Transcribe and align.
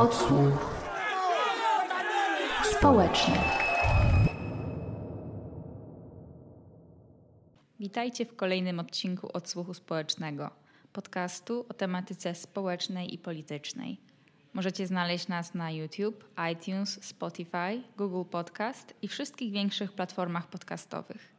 Odsłuch 0.00 0.82
społeczny. 2.78 3.34
Witajcie 7.80 8.26
w 8.26 8.36
kolejnym 8.36 8.78
odcinku 8.78 9.28
Odsłuchu 9.32 9.74
Społecznego, 9.74 10.50
podcastu 10.92 11.66
o 11.68 11.74
tematyce 11.74 12.34
społecznej 12.34 13.14
i 13.14 13.18
politycznej. 13.18 14.00
Możecie 14.52 14.86
znaleźć 14.86 15.28
nas 15.28 15.54
na 15.54 15.70
YouTube, 15.70 16.24
iTunes, 16.52 17.04
Spotify, 17.04 17.82
Google 17.96 18.30
Podcast 18.30 18.94
i 19.02 19.08
wszystkich 19.08 19.52
większych 19.52 19.92
platformach 19.92 20.46
podcastowych. 20.46 21.32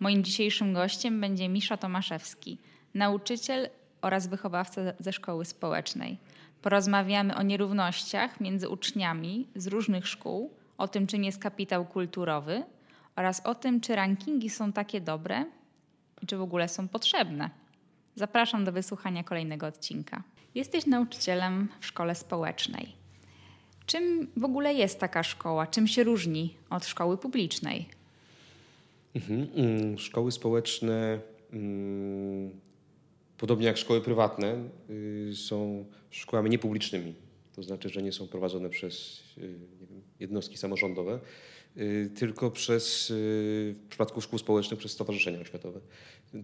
Moim 0.00 0.24
dzisiejszym 0.24 0.72
gościem 0.72 1.20
będzie 1.20 1.48
Misza 1.48 1.76
Tomaszewski, 1.76 2.58
nauczyciel 2.94 3.68
oraz 4.02 4.26
wychowawca 4.26 4.80
ze 4.98 5.12
szkoły 5.12 5.44
społecznej. 5.44 6.18
Porozmawiamy 6.66 7.36
o 7.36 7.42
nierównościach 7.42 8.40
między 8.40 8.68
uczniami 8.68 9.46
z 9.56 9.66
różnych 9.66 10.08
szkół, 10.08 10.50
o 10.78 10.88
tym, 10.88 11.06
czym 11.06 11.24
jest 11.24 11.38
kapitał 11.38 11.84
kulturowy 11.84 12.62
oraz 13.16 13.46
o 13.46 13.54
tym, 13.54 13.80
czy 13.80 13.96
rankingi 13.96 14.50
są 14.50 14.72
takie 14.72 15.00
dobre 15.00 15.44
i 16.22 16.26
czy 16.26 16.36
w 16.36 16.42
ogóle 16.42 16.68
są 16.68 16.88
potrzebne. 16.88 17.50
Zapraszam 18.14 18.64
do 18.64 18.72
wysłuchania 18.72 19.24
kolejnego 19.24 19.66
odcinka. 19.66 20.22
Jesteś 20.54 20.86
nauczycielem 20.86 21.68
w 21.80 21.86
szkole 21.86 22.14
społecznej. 22.14 22.92
Czym 23.86 24.26
w 24.36 24.44
ogóle 24.44 24.74
jest 24.74 25.00
taka 25.00 25.22
szkoła? 25.22 25.66
Czym 25.66 25.86
się 25.86 26.04
różni 26.04 26.54
od 26.70 26.86
szkoły 26.86 27.18
publicznej? 27.18 27.88
Mhm, 29.14 29.48
mm, 29.54 29.98
szkoły 29.98 30.32
społeczne, 30.32 31.18
mm, 31.52 32.65
podobnie 33.38 33.66
jak 33.66 33.76
szkoły 33.76 34.00
prywatne, 34.00 34.68
y, 34.90 35.32
są 35.36 35.84
szkołami 36.10 36.50
niepublicznymi. 36.50 37.14
To 37.52 37.62
znaczy, 37.62 37.88
że 37.88 38.02
nie 38.02 38.12
są 38.12 38.28
prowadzone 38.28 38.70
przez 38.70 39.22
y, 39.38 39.58
jednostki 40.20 40.56
samorządowe, 40.56 41.20
y, 41.76 42.10
tylko 42.14 42.50
przez, 42.50 43.06
w 43.10 43.86
przypadku 43.88 44.20
szkół 44.20 44.38
społecznych, 44.38 44.78
przez 44.78 44.92
stowarzyszenia 44.92 45.40
oświatowe. 45.40 45.80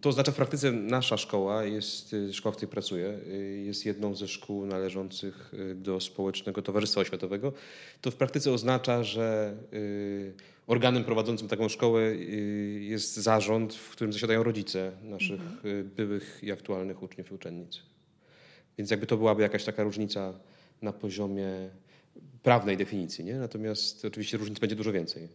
To 0.01 0.09
oznacza 0.09 0.33
w 0.33 0.35
praktyce 0.35 0.73
nasza 0.73 1.17
szkoła, 1.17 1.65
jest, 1.65 2.17
szkoła, 2.33 2.53
w 2.53 2.57
której 2.57 2.73
pracuję, 2.73 3.19
jest 3.65 3.87
jedną 3.87 4.15
ze 4.15 4.29
szkół 4.29 4.67
należących 4.67 5.53
do 5.75 6.01
Społecznego 6.01 6.63
Towarzystwa 6.63 7.01
Oświatowego. 7.01 7.53
To 8.01 8.11
w 8.11 8.17
praktyce 8.17 8.53
oznacza, 8.53 9.05
że 9.05 9.57
organem 10.67 11.05
prowadzącym 11.05 11.49
taką 11.49 11.69
szkołę 11.69 12.03
y, 12.03 12.81
jest 12.83 13.17
zarząd, 13.17 13.75
w 13.75 13.91
którym 13.91 14.13
zasiadają 14.13 14.43
rodzice 14.43 14.93
naszych 15.03 15.41
mhm. 15.41 15.67
Y, 15.67 15.85
byłych 15.85 16.41
i 16.43 16.53
aktualnych 16.53 17.03
uczniów 17.03 17.31
i 17.31 17.35
uczennic. 17.35 17.83
Więc 18.79 18.91
jakby 18.91 19.07
to 19.07 19.17
byłaby 19.17 19.43
jakaś 19.43 19.65
taka 19.65 19.83
różnica 19.83 20.35
na 20.83 20.93
poziomie 20.93 21.71
prawnej 22.43 22.77
definicji, 22.77 23.25
nie? 23.25 23.35
Natomiast 23.35 24.05
oczywiście 24.05 24.37
różnic 24.37 24.59
będzie 24.59 24.77
dużo 24.77 24.93
więcej. 24.93 25.29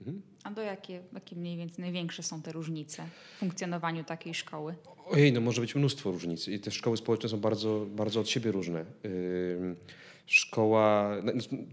Mhm. 0.00 0.22
A 0.44 0.50
do 0.50 0.62
jakie, 0.62 1.00
jakie 1.14 1.36
mniej 1.36 1.56
więcej 1.56 1.82
największe 1.82 2.22
są 2.22 2.42
te 2.42 2.52
różnice 2.52 3.06
w 3.36 3.38
funkcjonowaniu 3.38 4.04
takiej 4.04 4.34
szkoły? 4.34 4.74
Ojej, 5.06 5.32
no 5.32 5.40
może 5.40 5.60
być 5.60 5.74
mnóstwo 5.74 6.10
różnic 6.10 6.48
i 6.48 6.60
te 6.60 6.70
szkoły 6.70 6.96
społeczne 6.96 7.28
są 7.28 7.40
bardzo, 7.40 7.86
bardzo 7.90 8.20
od 8.20 8.28
siebie 8.28 8.52
różne. 8.52 8.84
Yy 9.04 9.76
szkoła, 10.30 11.16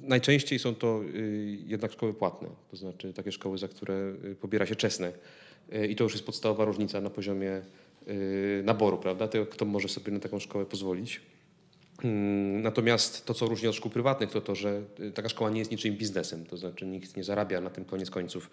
najczęściej 0.01 0.59
są 0.59 0.75
to 0.75 1.01
y, 1.15 1.57
jednak 1.65 1.91
szkoły 1.91 2.13
płatne, 2.13 2.47
to 2.71 2.77
znaczy 2.77 3.13
takie 3.13 3.31
szkoły, 3.31 3.57
za 3.57 3.67
które 3.67 4.13
y, 4.25 4.35
pobiera 4.35 4.65
się 4.65 4.75
czesne. 4.75 5.11
Y, 5.73 5.87
I 5.87 5.95
to 5.95 6.03
już 6.03 6.13
jest 6.13 6.25
podstawowa 6.25 6.65
różnica 6.65 7.01
na 7.01 7.09
poziomie 7.09 7.61
naboru, 8.63 8.97
prawda? 8.97 9.27
Tego, 9.27 9.45
kto 9.45 9.65
może 9.65 9.89
sobie 9.89 10.11
na 10.11 10.19
taką 10.19 10.39
szkołę 10.39 10.65
pozwolić. 10.65 11.21
Mm, 12.03 12.61
natomiast 12.61 13.25
to, 13.25 13.33
co 13.33 13.45
różni 13.45 13.67
od 13.67 13.75
szkół 13.75 13.91
prywatnych, 13.91 14.31
to 14.31 14.41
to, 14.41 14.55
że 14.55 14.81
taka 15.13 15.29
szkoła 15.29 15.49
nie 15.49 15.59
jest 15.59 15.71
niczym 15.71 15.95
biznesem. 15.95 16.45
To 16.45 16.57
znaczy 16.57 16.85
nikt 16.85 17.17
nie 17.17 17.23
zarabia 17.23 17.61
na 17.61 17.69
tym 17.69 17.85
koniec 17.85 18.09
końców 18.09 18.49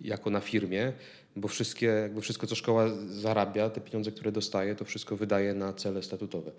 jako 0.00 0.30
na 0.30 0.40
firmie, 0.40 0.92
bo 1.36 1.48
wszystkie, 1.48 1.86
jakby 1.86 2.20
wszystko, 2.20 2.46
co 2.46 2.54
szkoła 2.54 2.88
zarabia, 3.06 3.70
te 3.70 3.80
pieniądze, 3.80 4.12
które 4.12 4.32
dostaje, 4.32 4.74
to 4.74 4.84
wszystko 4.84 5.16
wydaje 5.16 5.54
na 5.54 5.72
cele 5.72 6.02
statutowe. 6.02 6.50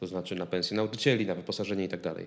To 0.00 0.06
znaczy 0.06 0.34
na 0.34 0.46
pensje 0.46 0.76
nauczycieli, 0.76 1.26
na 1.26 1.34
wyposażenie 1.34 1.84
i 1.84 1.88
tak 1.88 2.00
dalej. 2.00 2.26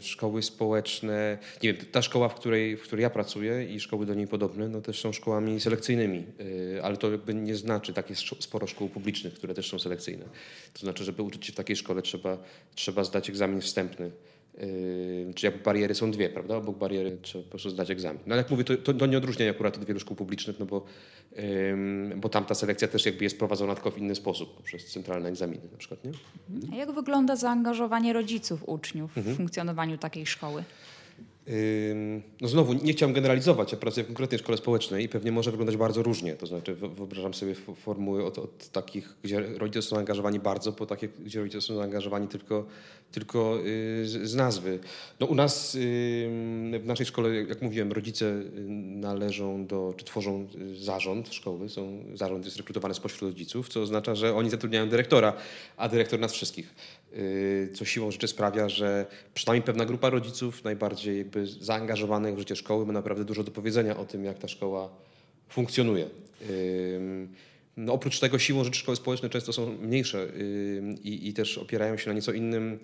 Szkoły 0.00 0.42
społeczne, 0.42 1.38
nie 1.62 1.72
wiem, 1.72 1.86
ta 1.92 2.02
szkoła, 2.02 2.28
w 2.28 2.34
której, 2.34 2.76
w 2.76 2.82
której 2.82 3.02
ja 3.02 3.10
pracuję 3.10 3.64
i 3.64 3.80
szkoły 3.80 4.06
do 4.06 4.14
niej 4.14 4.26
podobne, 4.26 4.68
no 4.68 4.80
też 4.80 5.00
są 5.00 5.12
szkołami 5.12 5.60
selekcyjnymi, 5.60 6.24
yy, 6.38 6.82
ale 6.82 6.96
to 6.96 7.10
jakby 7.10 7.34
nie 7.34 7.56
znaczy, 7.56 7.92
tak 7.92 8.10
jest 8.10 8.22
sporo 8.40 8.66
szkół 8.66 8.88
publicznych, 8.88 9.34
które 9.34 9.54
też 9.54 9.68
są 9.70 9.78
selekcyjne. 9.78 10.24
To 10.72 10.80
znaczy, 10.80 11.04
żeby 11.04 11.22
uczyć 11.22 11.46
się 11.46 11.52
w 11.52 11.56
takiej 11.56 11.76
szkole 11.76 12.02
trzeba, 12.02 12.38
trzeba 12.74 13.04
zdać 13.04 13.30
egzamin 13.30 13.60
wstępny 13.60 14.10
czy 15.34 15.46
jakby 15.46 15.62
bariery 15.62 15.94
są 15.94 16.10
dwie, 16.10 16.28
prawda? 16.28 16.56
Obok 16.56 16.78
bariery 16.78 17.18
trzeba 17.22 17.44
po 17.44 17.50
prostu 17.50 17.70
zdać 17.70 17.90
egzamin. 17.90 18.20
No 18.26 18.32
ale 18.34 18.42
jak 18.42 18.50
mówię, 18.50 18.64
to, 18.64 18.76
to, 18.76 18.94
to 18.94 19.06
nie 19.06 19.18
odróżnia 19.18 19.50
akurat 19.50 19.76
od 19.76 19.84
wielu 19.84 20.00
szkół 20.00 20.16
publicznych, 20.16 20.58
no 20.58 20.66
bo, 20.66 20.84
yy, 21.36 22.16
bo 22.16 22.28
tam 22.28 22.44
ta 22.44 22.54
selekcja 22.54 22.88
też 22.88 23.06
jakby 23.06 23.24
jest 23.24 23.38
prowadzona 23.38 23.74
tylko 23.74 23.90
w 23.90 23.98
inny 23.98 24.14
sposób, 24.14 24.56
poprzez 24.56 24.86
centralne 24.86 25.28
egzaminy 25.28 25.62
na 25.72 25.78
przykład, 25.78 26.04
nie? 26.04 26.10
A 26.72 26.76
jak 26.76 26.92
wygląda 26.92 27.36
zaangażowanie 27.36 28.12
rodziców 28.12 28.68
uczniów 28.68 29.12
w 29.12 29.18
mhm. 29.18 29.36
funkcjonowaniu 29.36 29.98
takiej 29.98 30.26
szkoły? 30.26 30.64
No 32.40 32.48
znowu, 32.48 32.72
nie 32.72 32.92
chciałem 32.92 33.14
generalizować, 33.14 33.72
ja 33.72 33.78
pracuję 33.78 34.04
w 34.04 34.06
konkretnej 34.06 34.38
szkole 34.38 34.58
społecznej 34.58 35.04
i 35.04 35.08
pewnie 35.08 35.32
może 35.32 35.50
wyglądać 35.50 35.76
bardzo 35.76 36.02
różnie. 36.02 36.34
To 36.34 36.46
znaczy, 36.46 36.74
wyobrażam 36.74 37.34
sobie 37.34 37.54
formuły 37.54 38.24
od, 38.24 38.38
od 38.38 38.68
takich, 38.68 39.14
gdzie 39.22 39.40
rodzice 39.40 39.82
są 39.82 39.96
zaangażowani 39.96 40.40
bardzo, 40.40 40.72
po 40.72 40.86
takie, 40.86 41.08
gdzie 41.08 41.40
rodzice 41.40 41.60
są 41.60 41.76
zaangażowani 41.76 42.28
tylko, 42.28 42.66
tylko 43.12 43.58
y, 43.66 44.08
z, 44.08 44.34
nazwy. 44.34 44.78
No 45.20 45.26
u 45.26 45.34
nas 45.34 45.76
w 46.80 46.82
naszej 46.84 47.06
szkole, 47.06 47.34
jak 47.34 47.62
mówiłem, 47.62 47.92
rodzice 47.92 48.42
należą 48.78 49.66
do, 49.66 49.94
czy 49.96 50.04
tworzą 50.04 50.48
zarząd 50.74 51.34
szkoły. 51.34 51.68
Są, 51.68 52.04
zarząd 52.14 52.44
jest 52.44 52.56
rekrutowany 52.56 52.94
spośród 52.94 53.22
rodziców, 53.22 53.68
co 53.68 53.82
oznacza, 53.82 54.14
że 54.14 54.34
oni 54.34 54.50
zatrudniają 54.50 54.88
dyrektora, 54.88 55.32
a 55.76 55.88
dyrektor 55.88 56.20
nas 56.20 56.32
wszystkich. 56.32 56.74
Y, 57.16 57.70
co 57.74 57.84
siłą 57.84 58.10
rzeczy 58.10 58.28
sprawia, 58.28 58.68
że 58.68 59.06
przynajmniej 59.34 59.66
pewna 59.66 59.84
grupa 59.84 60.10
rodziców, 60.10 60.64
najbardziej 60.64 61.18
jakby 61.18 61.46
zaangażowanych 61.46 62.34
w 62.34 62.38
życie 62.38 62.56
szkoły, 62.56 62.86
ma 62.86 62.92
naprawdę 62.92 63.24
dużo 63.24 63.44
do 63.44 63.50
powiedzenia 63.50 63.96
o 63.96 64.04
tym, 64.04 64.24
jak 64.24 64.38
ta 64.38 64.48
szkoła 64.48 64.90
funkcjonuje. 65.48 66.06
No, 67.76 67.92
oprócz 67.92 68.20
tego 68.20 68.38
siłą 68.38 68.64
rzeczy 68.64 68.80
szkoły 68.80 68.96
społeczne 68.96 69.28
często 69.28 69.52
są 69.52 69.78
mniejsze 69.78 70.28
i, 71.02 71.28
i 71.28 71.32
też 71.32 71.58
opierają 71.58 71.96
się 71.96 72.10
na 72.10 72.14
nieco 72.14 72.32
innym 72.32 72.78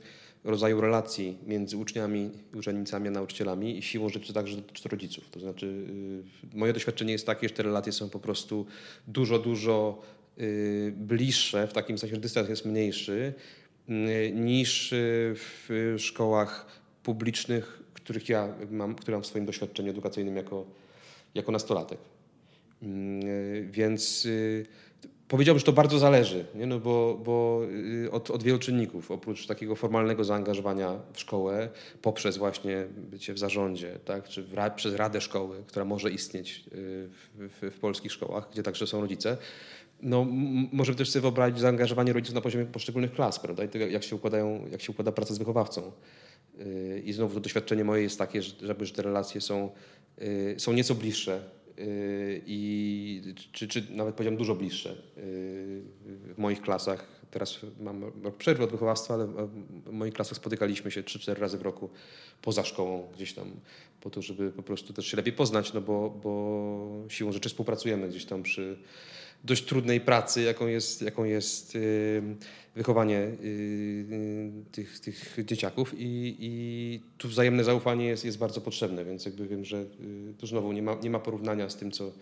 rodzaju 0.45 0.81
relacji 0.81 1.39
między 1.47 1.77
uczniami, 1.77 2.31
uczennicami 2.55 3.09
a 3.09 3.11
nauczycielami 3.11 3.79
i 3.79 3.83
siłą 3.83 4.09
rzeczy 4.09 4.33
także 4.33 4.57
dotyczy 4.57 4.89
rodziców. 4.89 5.31
To 5.31 5.41
znaczy 5.41 5.67
y, 5.67 6.57
moje 6.57 6.73
doświadczenie 6.73 7.13
jest 7.13 7.27
takie, 7.27 7.49
że 7.49 7.55
te 7.55 7.63
relacje 7.63 7.93
są 7.93 8.11
po 8.11 8.21
prostu 8.21 8.67
dużo, 9.09 9.39
dużo 9.39 10.03
y, 10.39 10.93
bliższe, 10.97 11.67
w 11.67 11.73
takim 11.73 11.99
sensie, 11.99 12.15
że 12.15 12.21
dystans 12.21 12.49
jest 12.49 12.65
mniejszy, 12.65 13.35
niż 14.33 14.93
y, 14.93 15.35
w 15.37 15.95
szkołach 15.99 16.67
publicznych, 17.03 17.83
których 17.95 18.29
ja 18.29 18.55
mam, 18.71 18.95
które 18.95 19.17
mam 19.17 19.23
w 19.23 19.27
swoim 19.27 19.47
doświadczeniu 19.47 19.91
edukacyjnym 19.91 20.37
jako, 20.37 20.65
jako 21.35 21.53
nastolatek. 21.53 21.99
Mm, 22.83 23.71
więc 23.71 24.27
y, 24.27 24.67
powiedziałbym, 25.29 25.59
że 25.59 25.67
to 25.67 25.73
bardzo 25.73 25.99
zależy, 25.99 26.45
nie? 26.55 26.67
No 26.67 26.81
bo, 26.81 27.21
bo 27.25 27.61
y, 28.05 28.11
od, 28.11 28.31
od 28.31 28.43
wielu 28.43 28.59
czynników. 28.59 29.11
Oprócz 29.11 29.47
takiego 29.47 29.77
formalnego 29.77 30.25
zaangażowania 30.25 30.99
w 31.13 31.21
szkołę, 31.21 31.69
poprzez 32.03 32.37
właśnie 32.37 32.87
bycie 32.97 33.35
w 33.35 33.39
zarządzie, 33.39 33.99
tak? 34.05 34.29
czy 34.29 34.43
w, 34.43 34.55
przez 34.77 34.95
radę 34.95 35.21
szkoły, 35.21 35.63
która 35.67 35.85
może 35.85 36.11
istnieć 36.11 36.65
w, 36.73 37.49
w, 37.63 37.75
w 37.75 37.79
polskich 37.79 38.13
szkołach, 38.13 38.49
gdzie 38.53 38.63
także 38.63 38.87
są 38.87 39.01
rodzice, 39.01 39.37
no, 40.05 40.27
możemy 40.73 40.99
też 40.99 41.11
sobie 41.11 41.21
wyobrazić 41.21 41.61
zaangażowanie 41.61 42.13
rodziców 42.13 42.35
na 42.35 42.41
poziomie 42.41 42.65
poszczególnych 42.65 43.13
klas, 43.13 43.41
prawda? 43.41 43.65
I 43.65 43.93
jak 43.93 44.03
się, 44.03 44.17
układają, 44.17 44.67
jak 44.71 44.83
się 44.83 44.93
układa 44.93 45.13
praca 45.13 45.35
z 45.35 45.39
wychowawcą. 45.39 45.93
Yy, 46.59 47.03
I 47.05 47.13
znowu 47.13 47.35
to 47.35 47.41
doświadczenie 47.41 47.85
moje 47.85 48.03
jest 48.03 48.19
takie, 48.19 48.43
że, 48.43 48.53
że 48.81 48.93
te 48.93 49.03
relacje 49.03 49.41
są, 49.41 49.71
yy, 50.19 50.55
są 50.59 50.73
nieco 50.73 50.95
bliższe 50.95 51.43
yy, 51.77 51.85
i 52.47 53.35
czy, 53.53 53.69
czy 53.69 53.87
nawet 53.91 54.15
powiedziałem 54.15 54.39
dużo 54.39 54.55
bliższe 54.55 54.97
w 56.07 56.35
moich 56.37 56.63
klasach. 56.63 57.07
Teraz 57.31 57.59
mam 57.81 58.05
rok 58.23 58.37
przerwy 58.37 58.65
od 58.65 58.71
wychowawstwa, 58.71 59.15
ale 59.15 59.27
w 59.87 59.93
moich 59.93 60.15
klasach 60.15 60.39
spotykaliśmy 60.39 60.91
się 60.91 61.03
3-4 61.03 61.39
razy 61.39 61.59
w 61.59 61.63
roku 61.63 61.91
poza 62.43 62.65
szkołą 62.65 63.09
gdzieś 63.15 63.33
tam 63.33 63.51
po 64.01 64.11
to, 64.11 64.23
żeby 64.23 64.51
po 64.51 64.63
prostu 64.63 64.93
też 64.93 65.07
się 65.07 65.17
lepiej 65.17 65.33
poznać, 65.33 65.73
no 65.73 65.81
bo, 65.81 66.11
bo 66.11 67.05
siłą 67.09 67.33
rzeczy 67.33 67.49
współpracujemy 67.49 68.09
gdzieś 68.09 68.25
tam 68.25 68.43
przy 68.43 68.79
dość 69.45 69.65
trudnej 69.65 70.01
pracy, 70.01 70.43
jaką 70.43 70.67
jest, 70.67 71.03
jaką 71.03 71.25
jest 71.25 71.79
wychowanie 72.75 73.29
tych, 74.73 75.01
tych 75.01 75.37
dzieciaków 75.45 75.95
i, 75.99 76.37
i 76.41 77.01
tu 77.19 77.29
wzajemne 77.29 77.65
zaufanie 77.65 78.07
jest, 78.07 78.25
jest 78.25 78.39
bardzo 78.39 78.61
potrzebne, 78.61 79.05
więc 79.05 79.25
jakby 79.25 79.49
wiem, 79.49 79.65
że 79.65 79.77
y, 79.77 80.35
tu 80.39 80.47
znowu 80.47 80.73
nie 80.73 80.83
ma, 80.83 80.95
nie 81.03 81.11
ma 81.11 81.19
porównania 81.19 81.69
z 81.71 81.77
tym, 81.77 81.91
co, 81.91 82.13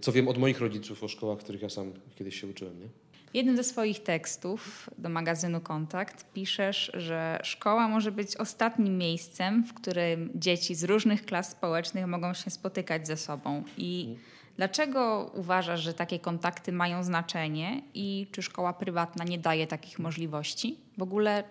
co 0.00 0.12
wiem 0.12 0.28
od 0.28 0.38
moich 0.38 0.60
rodziców 0.60 1.04
o 1.04 1.08
szkołach, 1.08 1.38
których 1.38 1.62
ja 1.62 1.68
sam 1.68 1.92
kiedyś 2.16 2.40
się 2.40 2.46
uczyłem. 2.46 2.80
Nie? 2.80 2.86
W 3.32 3.34
jednym 3.34 3.56
ze 3.56 3.64
swoich 3.64 4.02
tekstów 4.02 4.90
do 4.98 5.08
magazynu 5.08 5.60
Kontakt 5.60 6.32
piszesz, 6.32 6.90
że 6.94 7.40
szkoła 7.42 7.88
może 7.88 8.12
być 8.12 8.36
ostatnim 8.36 8.98
miejscem, 8.98 9.64
w 9.64 9.74
którym 9.74 10.30
dzieci 10.34 10.74
z 10.74 10.84
różnych 10.84 11.24
klas 11.24 11.50
społecznych 11.50 12.06
mogą 12.06 12.34
się 12.34 12.50
spotykać 12.50 13.06
ze 13.06 13.16
sobą. 13.16 13.64
I 13.76 14.16
dlaczego 14.58 15.30
uważasz, 15.34 15.80
że 15.80 15.94
takie 15.94 16.18
kontakty 16.18 16.72
mają 16.72 17.04
znaczenie 17.04 17.82
i 17.94 18.26
czy 18.32 18.42
szkoła 18.42 18.72
prywatna 18.72 19.24
nie 19.24 19.38
daje 19.38 19.66
takich 19.66 19.98
możliwości? 19.98 20.78
W 20.98 21.02
ogóle 21.02 21.44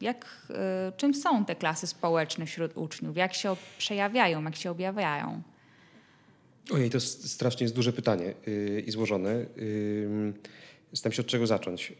jak, 0.00 0.46
y, 0.50 0.96
czym 0.96 1.14
są 1.14 1.44
te 1.44 1.56
klasy 1.56 1.86
społeczne 1.86 2.46
wśród 2.46 2.76
uczniów? 2.76 3.16
Jak 3.16 3.34
się 3.34 3.56
przejawiają, 3.78 4.44
jak 4.44 4.56
się 4.56 4.70
objawiają? 4.70 5.42
Ojej, 6.70 6.90
to 6.90 7.00
strasznie 7.00 7.64
jest 7.64 7.74
duże 7.74 7.92
pytanie 7.92 8.34
yy, 8.46 8.80
i 8.86 8.90
złożone. 8.90 9.32
Yy, 9.56 10.32
Zastanawiam 10.92 11.16
się 11.16 11.22
od 11.22 11.28
czego 11.28 11.46
zacząć. 11.46 11.92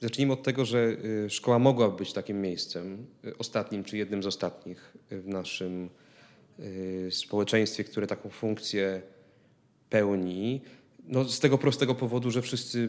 Zacznijmy 0.00 0.32
od 0.32 0.42
tego, 0.42 0.64
że 0.64 0.96
y, 1.24 1.30
szkoła 1.30 1.58
mogła 1.58 1.88
być 1.88 2.12
takim 2.12 2.40
miejscem, 2.40 3.06
y, 3.24 3.38
ostatnim 3.38 3.84
czy 3.84 3.96
jednym 3.96 4.22
z 4.22 4.26
ostatnich 4.26 4.96
w 5.10 5.28
naszym 5.28 5.84
y, 5.84 5.88
społeczeństwie, 7.10 7.84
które 7.84 8.06
taką 8.06 8.28
funkcję 8.28 9.02
pełni. 9.90 10.60
No, 11.08 11.24
z 11.24 11.40
tego 11.40 11.58
prostego 11.58 11.94
powodu, 11.94 12.30
że 12.30 12.42
wszyscy 12.42 12.88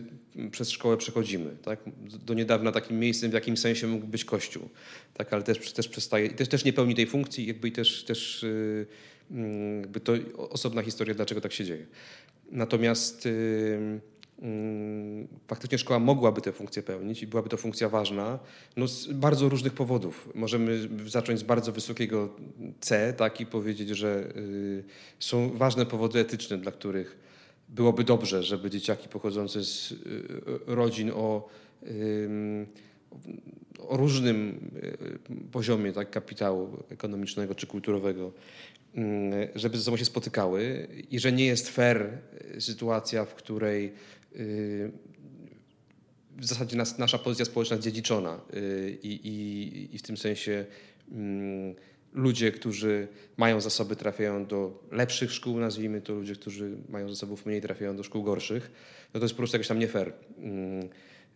przez 0.51 0.69
szkołę 0.69 0.97
przechodzimy. 0.97 1.57
Tak? 1.63 1.79
Do 2.25 2.33
niedawna 2.33 2.71
takim 2.71 2.99
miejscem 2.99 3.31
w 3.31 3.33
jakimś 3.33 3.59
sensie 3.59 3.87
mógł 3.87 4.07
być 4.07 4.25
Kościół, 4.25 4.69
tak? 5.13 5.33
ale 5.33 5.43
też, 5.43 5.73
też 5.73 5.87
przestaje, 5.87 6.29
też, 6.29 6.47
też 6.47 6.65
nie 6.65 6.73
pełni 6.73 6.95
tej 6.95 7.07
funkcji, 7.07 7.47
jakby 7.47 7.67
i 7.67 7.71
też, 7.71 8.03
też 8.03 8.45
mm, 9.31 9.81
jakby 9.81 9.99
to 9.99 10.13
osobna 10.37 10.81
historia, 10.81 11.15
dlaczego 11.15 11.41
tak 11.41 11.53
się 11.53 11.65
dzieje. 11.65 11.85
Natomiast 12.51 13.27
Mm, 13.27 14.01
faktycznie 15.47 15.77
szkoła 15.77 15.99
mogłaby 15.99 16.41
tę 16.41 16.51
funkcję 16.51 16.83
pełnić 16.83 17.23
i 17.23 17.27
byłaby 17.27 17.49
to 17.49 17.57
funkcja 17.57 17.89
ważna 17.89 18.39
no 18.77 18.87
z 18.87 19.07
bardzo 19.07 19.49
różnych 19.49 19.73
powodów. 19.73 20.29
Możemy 20.35 20.89
zacząć 21.05 21.39
z 21.39 21.43
bardzo 21.43 21.71
wysokiego 21.71 22.29
C 22.79 23.13
tak, 23.13 23.41
i 23.41 23.45
powiedzieć, 23.45 23.89
że 23.89 24.33
y, 24.35 24.83
są 25.19 25.57
ważne 25.57 25.85
powody 25.85 26.19
etyczne, 26.19 26.57
dla 26.57 26.71
których 26.71 27.17
byłoby 27.69 28.03
dobrze, 28.03 28.43
żeby 28.43 28.69
dzieciaki 28.69 29.09
pochodzące 29.09 29.63
z 29.63 29.91
y, 29.91 29.97
rodzin 30.67 31.11
o, 31.15 31.47
o 33.87 33.97
różnym 33.97 34.71
y, 34.83 35.51
poziomie 35.51 35.93
tak, 35.93 36.11
kapitału 36.11 36.77
ekonomicznego 36.89 37.55
czy 37.55 37.67
kulturowego, 37.67 38.31
żeby 39.55 39.77
ze 39.77 39.83
sobą 39.83 39.97
się 39.97 40.05
spotykały 40.05 40.87
i 41.11 41.19
że 41.19 41.31
nie 41.31 41.45
jest 41.45 41.69
fair 41.69 42.17
sytuacja, 42.59 43.25
w 43.25 43.35
której 43.35 43.93
w 46.37 46.45
zasadzie 46.45 46.77
nas, 46.77 46.97
nasza 46.97 47.17
pozycja 47.17 47.45
społeczna 47.45 47.77
dziedziczona 47.77 48.41
y, 48.53 48.97
i, 49.03 49.27
i, 49.27 49.95
i 49.95 49.97
w 49.97 50.01
tym 50.01 50.17
sensie 50.17 50.65
mm, 51.11 51.75
ludzie, 52.13 52.51
którzy 52.51 53.07
mają 53.37 53.61
zasoby, 53.61 53.95
trafiają 53.95 54.45
do 54.45 54.83
lepszych 54.91 55.31
szkół, 55.31 55.59
nazwijmy 55.59 56.01
to, 56.01 56.13
ludzie, 56.13 56.35
którzy 56.35 56.77
mają 56.89 57.09
zasobów 57.09 57.45
mniej, 57.45 57.61
trafiają 57.61 57.95
do 57.95 58.03
szkół 58.03 58.23
gorszych, 58.23 58.71
no 59.13 59.19
to 59.19 59.25
jest 59.25 59.33
po 59.33 59.37
prostu 59.37 59.57
jakoś 59.57 59.67
tam 59.67 59.79
nie 59.79 59.87
fair. 59.87 60.13
Mm, 60.37 60.89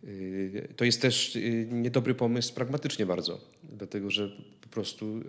y, 0.04 0.68
to 0.76 0.84
jest 0.84 1.02
też 1.02 1.36
y, 1.36 1.68
niedobry 1.70 2.14
pomysł 2.14 2.54
pragmatycznie 2.54 3.06
bardzo, 3.06 3.40
dlatego 3.62 4.10
że 4.10 4.30
po 4.60 4.68
prostu 4.68 5.20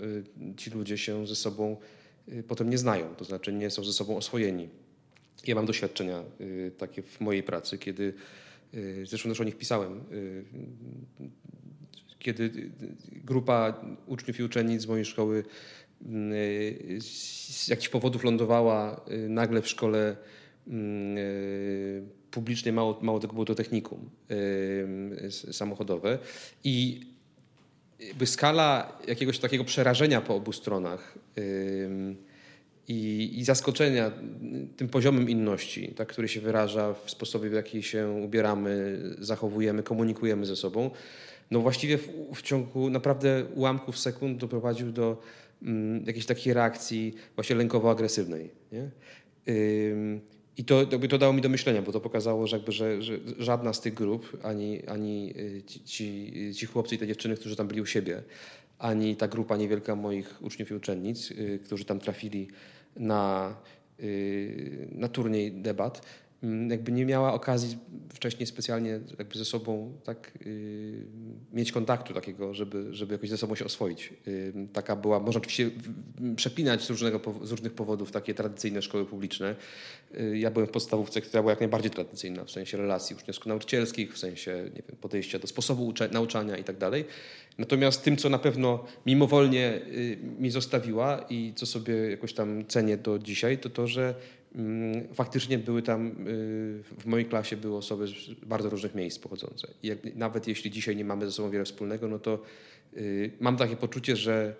ci 0.57 0.69
ludzie 0.69 0.97
się 0.97 1.27
ze 1.27 1.35
sobą 1.35 1.77
potem 2.47 2.69
nie 2.69 2.77
znają, 2.77 3.15
to 3.15 3.25
znaczy 3.25 3.53
nie 3.53 3.69
są 3.69 3.83
ze 3.83 3.93
sobą 3.93 4.17
oswojeni. 4.17 4.69
Ja 5.45 5.55
mam 5.55 5.65
doświadczenia 5.65 6.23
y, 6.41 6.71
takie 6.77 7.01
w 7.01 7.21
mojej 7.21 7.43
pracy, 7.43 7.77
kiedy, 7.77 8.13
y, 8.73 9.05
zresztą 9.05 9.29
też 9.29 9.41
o 9.41 9.43
nich 9.43 9.57
pisałem, 9.57 10.03
y, 10.11 10.43
kiedy 12.19 12.71
grupa 13.11 13.85
uczniów 14.07 14.39
i 14.39 14.43
uczennic 14.43 14.81
z 14.81 14.87
mojej 14.87 15.05
szkoły 15.05 15.43
z 16.99 17.67
jakichś 17.67 17.89
powodów 17.89 18.23
lądowała 18.23 19.01
nagle 19.29 19.61
w 19.61 19.67
szkole 19.67 20.15
publicznej, 22.31 22.73
mało, 22.73 22.99
mało 23.01 23.19
tego 23.19 23.33
było 23.33 23.45
to 23.45 23.55
technikum 23.55 24.09
samochodowe. 25.51 26.19
I 26.63 27.01
skala 28.25 28.99
jakiegoś 29.07 29.39
takiego 29.39 29.63
przerażenia 29.63 30.21
po 30.21 30.35
obu 30.35 30.53
stronach 30.53 31.17
i, 32.87 33.31
i 33.39 33.43
zaskoczenia 33.43 34.11
tym 34.77 34.89
poziomem 34.89 35.29
inności, 35.29 35.87
tak, 35.87 36.07
który 36.07 36.27
się 36.27 36.41
wyraża 36.41 36.93
w 36.93 37.11
sposobie, 37.11 37.49
w 37.49 37.53
jaki 37.53 37.83
się 37.83 38.09
ubieramy, 38.09 38.99
zachowujemy, 39.19 39.83
komunikujemy 39.83 40.45
ze 40.45 40.55
sobą, 40.55 40.91
no 41.51 41.59
właściwie 41.59 41.97
w, 41.97 42.09
w 42.35 42.41
ciągu 42.41 42.89
naprawdę 42.89 43.45
ułamków 43.55 43.99
sekund 43.99 44.37
doprowadził 44.37 44.91
do 44.91 45.21
mm, 45.61 46.03
jakiejś 46.05 46.25
takiej 46.25 46.53
reakcji 46.53 47.13
właśnie 47.35 47.55
lękowo-agresywnej. 47.55 48.49
Nie? 48.71 48.89
Ym, 49.91 50.21
i 50.57 50.63
to, 50.63 50.85
to 50.85 51.17
dało 51.17 51.33
mi 51.33 51.41
do 51.41 51.49
myślenia, 51.49 51.81
bo 51.81 51.91
to 51.91 51.99
pokazało, 51.99 52.47
że, 52.47 52.57
jakby, 52.57 52.71
że, 52.71 53.01
że 53.01 53.19
żadna 53.39 53.73
z 53.73 53.81
tych 53.81 53.93
grup, 53.93 54.37
ani, 54.43 54.85
ani 54.85 55.33
y, 55.37 55.63
ci, 55.65 55.83
ci, 55.83 56.33
ci 56.55 56.65
chłopcy 56.65 56.95
i 56.95 56.97
te 56.97 57.07
dziewczyny, 57.07 57.35
którzy 57.35 57.55
tam 57.55 57.67
byli 57.67 57.81
u 57.81 57.85
siebie, 57.85 58.23
ani 58.79 59.15
ta 59.15 59.27
grupa 59.27 59.57
niewielka 59.57 59.95
moich 59.95 60.41
uczniów 60.41 60.71
i 60.71 60.73
uczennic, 60.73 61.29
yy, 61.29 61.59
którzy 61.59 61.85
tam 61.85 61.99
trafili 61.99 62.47
na, 62.99 63.55
y, 63.99 64.87
na 64.91 65.07
turniej 65.07 65.51
debat, 65.51 66.01
jakby 66.69 66.91
nie 66.91 67.05
miała 67.05 67.33
okazji 67.33 67.77
wcześniej 68.13 68.47
specjalnie 68.47 68.99
jakby 69.19 69.37
ze 69.37 69.45
sobą 69.45 69.93
tak 70.03 70.31
yy, 70.45 71.05
mieć 71.53 71.71
kontaktu 71.71 72.13
takiego, 72.13 72.53
żeby, 72.53 72.93
żeby 72.93 73.13
jakoś 73.13 73.29
ze 73.29 73.37
sobą 73.37 73.55
się 73.55 73.65
oswoić. 73.65 74.13
Yy, 74.25 74.53
taka 74.73 74.95
była, 74.95 75.19
można 75.19 75.41
oczywiście 75.41 75.69
przepinać 76.35 76.83
z, 76.83 76.89
różnego, 76.89 77.21
z 77.43 77.51
różnych 77.51 77.73
powodów 77.73 78.11
takie 78.11 78.33
tradycyjne 78.33 78.81
szkoły 78.81 79.05
publiczne. 79.05 79.55
Yy, 80.11 80.37
ja 80.37 80.51
byłem 80.51 80.67
w 80.67 80.71
podstawówce, 80.71 81.21
która 81.21 81.43
była 81.43 81.51
jak 81.51 81.59
najbardziej 81.59 81.91
tradycyjna 81.91 82.43
w 82.43 82.51
sensie 82.51 82.77
relacji 82.77 83.15
uczniowsko-nauczycielskich, 83.15 84.13
w 84.13 84.17
sensie 84.17 84.51
nie 84.63 84.81
wiem, 84.87 84.97
podejścia 85.01 85.39
do 85.39 85.47
sposobu 85.47 85.93
nauczania 86.11 86.57
i 86.57 86.63
tak 86.63 86.77
dalej. 86.77 87.05
Natomiast 87.57 88.03
tym, 88.03 88.17
co 88.17 88.29
na 88.29 88.39
pewno 88.39 88.85
mimowolnie 89.05 89.81
y, 89.87 90.17
mi 90.39 90.51
zostawiła 90.51 91.25
i 91.29 91.53
co 91.55 91.65
sobie 91.65 91.93
jakoś 91.93 92.33
tam 92.33 92.65
cenię 92.67 92.97
do 92.97 93.19
dzisiaj, 93.19 93.57
to 93.57 93.69
to, 93.69 93.87
że 93.87 94.01
mm, 94.03 94.15
faktycznie 95.13 95.57
były 95.57 95.81
tam, 95.81 96.07
y, 96.07 96.13
w 96.97 97.05
mojej 97.05 97.25
klasie 97.25 97.57
były 97.57 97.77
osoby 97.77 98.07
z 98.07 98.45
bardzo 98.45 98.69
różnych 98.69 98.95
miejsc 98.95 99.19
pochodzące. 99.19 99.67
I 99.83 99.91
nawet 100.15 100.47
jeśli 100.47 100.71
dzisiaj 100.71 100.95
nie 100.95 101.05
mamy 101.05 101.25
ze 101.25 101.31
sobą 101.31 101.49
wiele 101.49 101.65
wspólnego, 101.65 102.07
no 102.07 102.19
to 102.19 102.39
y, 102.97 103.31
mam 103.39 103.57
takie 103.57 103.75
poczucie, 103.75 104.15
że 104.15 104.55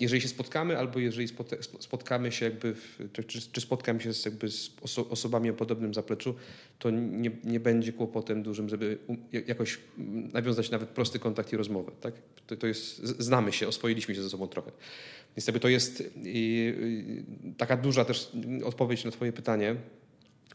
jeżeli 0.00 0.22
się 0.22 0.28
spotkamy, 0.28 0.78
albo 0.78 0.98
jeżeli 0.98 1.28
spotkamy 1.80 2.32
się 2.32 2.44
jakby, 2.44 2.74
w, 2.74 2.98
czy, 3.12 3.52
czy 3.52 3.60
spotkamy 3.60 4.00
się 4.00 4.14
z, 4.14 4.24
jakby 4.24 4.50
z 4.50 4.70
oso 4.82 5.08
osobami 5.08 5.50
o 5.50 5.54
podobnym 5.54 5.94
zapleczu, 5.94 6.34
to 6.78 6.90
nie, 6.90 7.30
nie 7.44 7.60
będzie 7.60 7.92
kłopotem 7.92 8.42
dużym, 8.42 8.68
żeby 8.68 8.98
jakoś 9.46 9.78
nawiązać 10.32 10.70
nawet 10.70 10.88
prosty 10.88 11.18
kontakt 11.18 11.52
i 11.52 11.56
rozmowę. 11.56 11.92
Tak? 12.00 12.14
To, 12.46 12.56
to 12.56 12.66
jest, 12.66 12.98
znamy 12.98 13.52
się, 13.52 13.68
oswoiliśmy 13.68 14.14
się 14.14 14.22
ze 14.22 14.30
sobą 14.30 14.48
trochę. 14.48 14.72
Więc 15.36 15.46
jakby 15.46 15.60
to 15.60 15.68
jest 15.68 16.02
taka 17.56 17.76
duża 17.76 18.04
też 18.04 18.32
odpowiedź 18.64 19.04
na 19.04 19.10
twoje 19.10 19.32
pytanie 19.32 19.76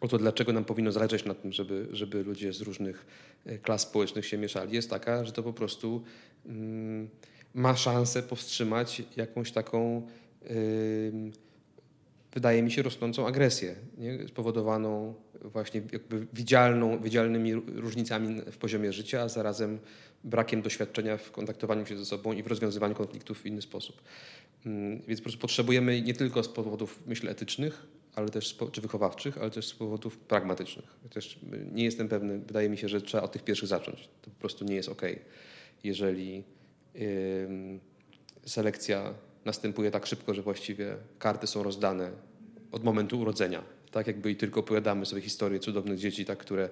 o 0.01 0.07
to, 0.07 0.17
dlaczego 0.17 0.53
nam 0.53 0.65
powinno 0.65 0.91
zależeć 0.91 1.25
na 1.25 1.33
tym, 1.33 1.53
żeby, 1.53 1.87
żeby 1.91 2.23
ludzie 2.23 2.53
z 2.53 2.61
różnych 2.61 3.05
e, 3.45 3.57
klas 3.57 3.81
społecznych 3.81 4.25
się 4.25 4.37
mieszali, 4.37 4.73
jest 4.73 4.89
taka, 4.89 5.25
że 5.25 5.31
to 5.31 5.43
po 5.43 5.53
prostu... 5.53 6.03
Mm, 6.45 7.09
ma 7.57 7.75
szansę 7.75 8.23
powstrzymać 8.23 9.01
jakąś 9.15 9.51
taką, 9.51 10.07
wydaje 12.33 12.63
mi 12.63 12.71
się, 12.71 12.81
rosnącą 12.81 13.27
agresję, 13.27 13.75
nie? 13.97 14.27
spowodowaną 14.27 15.13
właśnie 15.43 15.81
jakby 15.91 16.27
widzialną, 16.33 16.99
widzialnymi 16.99 17.53
różnicami 17.55 18.41
w 18.51 18.57
poziomie 18.57 18.93
życia, 18.93 19.21
a 19.21 19.29
zarazem 19.29 19.79
brakiem 20.23 20.61
doświadczenia 20.61 21.17
w 21.17 21.31
kontaktowaniu 21.31 21.85
się 21.85 21.97
ze 21.97 22.05
sobą 22.05 22.33
i 22.33 22.43
w 22.43 22.47
rozwiązywaniu 22.47 22.95
konfliktów 22.95 23.41
w 23.41 23.45
inny 23.45 23.61
sposób. 23.61 24.01
Więc 25.07 25.19
po 25.19 25.23
prostu 25.23 25.39
potrzebujemy 25.39 26.01
nie 26.01 26.13
tylko 26.13 26.43
z 26.43 26.47
powodów, 26.47 26.99
myślę, 27.07 27.31
etycznych, 27.31 27.87
ale 28.15 28.29
też 28.29 28.57
czy 28.71 28.81
wychowawczych, 28.81 29.37
ale 29.37 29.51
też 29.51 29.67
z 29.67 29.73
powodów 29.73 30.17
pragmatycznych. 30.17 30.85
Też 31.09 31.39
nie 31.73 31.83
jestem 31.83 32.07
pewny, 32.07 32.39
wydaje 32.39 32.69
mi 32.69 32.77
się, 32.77 32.89
że 32.89 33.01
trzeba 33.01 33.23
od 33.23 33.31
tych 33.31 33.43
pierwszych 33.43 33.69
zacząć. 33.69 34.09
To 34.21 34.29
po 34.29 34.39
prostu 34.39 34.65
nie 34.65 34.75
jest 34.75 34.89
ok, 34.89 35.01
jeżeli 35.83 36.43
selekcja 38.45 39.13
następuje 39.45 39.91
tak 39.91 40.05
szybko, 40.05 40.33
że 40.33 40.41
właściwie 40.41 40.97
karty 41.19 41.47
są 41.47 41.63
rozdane 41.63 42.11
od 42.71 42.83
momentu 42.83 43.19
urodzenia. 43.19 43.63
Tak 43.91 44.07
jakby 44.07 44.31
i 44.31 44.35
tylko 44.35 44.59
opowiadamy 44.59 45.05
sobie 45.05 45.21
historię 45.21 45.59
cudownych 45.59 45.99
dzieci, 45.99 46.25
tak, 46.25 46.37
które 46.37 46.69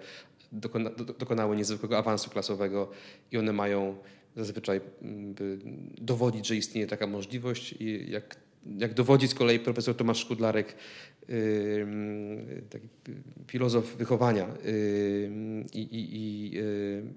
dokona, 0.51 0.89
dokonały 0.89 1.55
niezwykłego 1.55 1.97
awansu 1.97 2.29
klasowego 2.29 2.91
i 3.31 3.37
one 3.37 3.53
mają 3.53 3.95
zazwyczaj 4.35 4.81
dowodzić, 6.01 6.47
że 6.47 6.55
istnieje 6.55 6.87
taka 6.87 7.07
możliwość 7.07 7.75
i 7.79 8.11
jak 8.11 8.35
jak 8.77 8.93
dowodzi 8.93 9.27
z 9.27 9.33
kolei 9.33 9.59
profesor 9.59 9.95
Tomasz 9.95 10.19
Szkudlarek, 10.19 10.75
taki 12.69 12.87
filozof 13.47 13.95
wychowania 13.95 14.47
i, 15.73 15.79
i, 15.81 16.07
i 16.13 16.51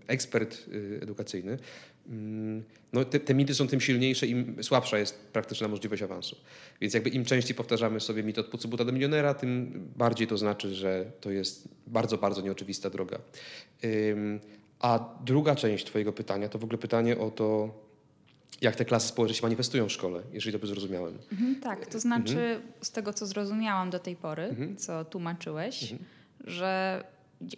ekspert 0.06 0.70
edukacyjny, 1.00 1.58
no 2.92 3.04
te, 3.04 3.20
te, 3.20 3.34
mity 3.34 3.54
są 3.54 3.68
tym 3.68 3.80
silniejsze, 3.80 4.26
im 4.26 4.62
słabsza 4.62 4.98
jest 4.98 5.26
praktyczna 5.32 5.68
możliwość 5.68 6.02
awansu. 6.02 6.36
Więc 6.80 6.94
jakby 6.94 7.10
im 7.10 7.24
częściej 7.24 7.56
powtarzamy 7.56 8.00
sobie 8.00 8.22
mit 8.22 8.38
od 8.38 8.46
Pucubuta 8.46 8.84
do 8.84 8.92
milionera, 8.92 9.34
tym 9.34 9.72
bardziej 9.96 10.26
to 10.26 10.38
znaczy, 10.38 10.74
że 10.74 11.12
to 11.20 11.30
jest 11.30 11.68
bardzo, 11.86 12.18
bardzo 12.18 12.42
nieoczywista 12.42 12.90
droga. 12.90 13.18
A 14.80 15.16
druga 15.24 15.54
część 15.54 15.84
Twojego 15.84 16.12
pytania 16.12 16.48
to 16.48 16.58
w 16.58 16.64
ogóle 16.64 16.78
pytanie 16.78 17.18
o 17.18 17.30
to, 17.30 17.74
jak 18.60 18.76
te 18.76 18.84
klasy 18.84 19.08
społeczne 19.08 19.34
się 19.34 19.42
manifestują 19.42 19.88
w 19.88 19.92
szkole, 19.92 20.22
jeżeli 20.32 20.52
dobrze 20.52 20.68
zrozumiałem. 20.68 21.18
Mhm, 21.32 21.60
tak, 21.60 21.86
to 21.86 22.00
znaczy 22.00 22.38
mhm. 22.38 22.62
z 22.82 22.90
tego, 22.90 23.12
co 23.12 23.26
zrozumiałam 23.26 23.90
do 23.90 23.98
tej 23.98 24.16
pory, 24.16 24.42
mhm. 24.42 24.76
co 24.76 25.04
tłumaczyłeś, 25.04 25.82
mhm. 25.82 26.10
że 26.44 27.04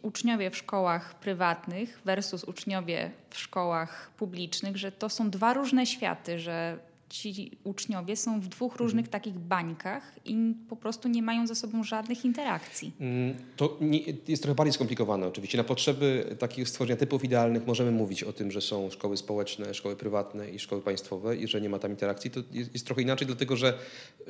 uczniowie 0.03 0.51
w 0.51 0.57
szkołach 0.57 1.15
prywatnych 1.15 2.01
versus 2.05 2.45
uczniowie 2.45 3.11
w 3.31 3.39
szkołach 3.39 4.11
publicznych, 4.17 4.77
że 4.77 4.93
to 4.93 5.09
są 5.09 5.31
dwa 5.31 5.55
różne 5.55 5.87
światy, 5.87 6.39
że 6.39 6.79
ci 7.11 7.59
uczniowie 7.65 8.17
są 8.17 8.41
w 8.41 8.49
dwóch 8.49 8.77
różnych 8.77 9.07
mhm. 9.07 9.13
takich 9.13 9.39
bańkach 9.39 10.13
i 10.25 10.55
po 10.69 10.77
prostu 10.77 11.09
nie 11.09 11.23
mają 11.23 11.47
ze 11.47 11.55
sobą 11.55 11.85
żadnych 11.85 12.25
interakcji. 12.25 12.93
Mm, 13.01 13.35
to 13.57 13.77
nie, 13.81 14.01
jest 14.29 14.43
trochę 14.43 14.55
bardziej 14.55 14.73
skomplikowane 14.73 15.27
oczywiście. 15.27 15.59
Na 15.59 15.65
potrzeby 15.65 16.37
takich 16.39 16.69
stworzenia 16.69 16.97
typów 16.97 17.25
idealnych 17.25 17.67
możemy 17.67 17.91
mówić 17.91 18.23
o 18.23 18.33
tym, 18.33 18.51
że 18.51 18.61
są 18.61 18.91
szkoły 18.91 19.17
społeczne, 19.17 19.75
szkoły 19.75 19.97
prywatne 19.97 20.51
i 20.51 20.59
szkoły 20.59 20.83
państwowe 20.83 21.37
i 21.37 21.49
że 21.49 21.61
nie 21.61 21.69
ma 21.69 21.79
tam 21.79 21.91
interakcji. 21.91 22.31
To 22.31 22.41
jest, 22.53 22.73
jest 22.73 22.87
trochę 22.87 23.03
inaczej, 23.03 23.27
dlatego 23.27 23.57
że 23.57 23.79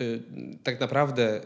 y, 0.00 0.22
tak 0.62 0.80
naprawdę 0.80 1.40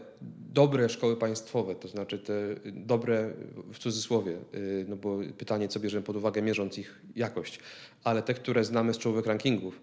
dobre 0.53 0.89
szkoły 0.89 1.17
państwowe, 1.17 1.75
to 1.75 1.87
znaczy 1.87 2.19
te 2.19 2.33
dobre 2.65 3.33
w 3.73 3.79
cudzysłowie, 3.79 4.37
y, 4.53 4.85
no 4.89 4.95
bo 4.95 5.17
pytanie, 5.37 5.67
co 5.67 5.79
bierzemy 5.79 6.03
pod 6.03 6.15
uwagę, 6.15 6.41
mierząc 6.41 6.77
ich 6.77 7.01
jakość, 7.15 7.59
ale 8.03 8.21
te, 8.21 8.33
które 8.33 8.63
znamy 8.63 8.93
z 8.93 8.97
czołowych 8.97 9.25
rankingów, 9.25 9.81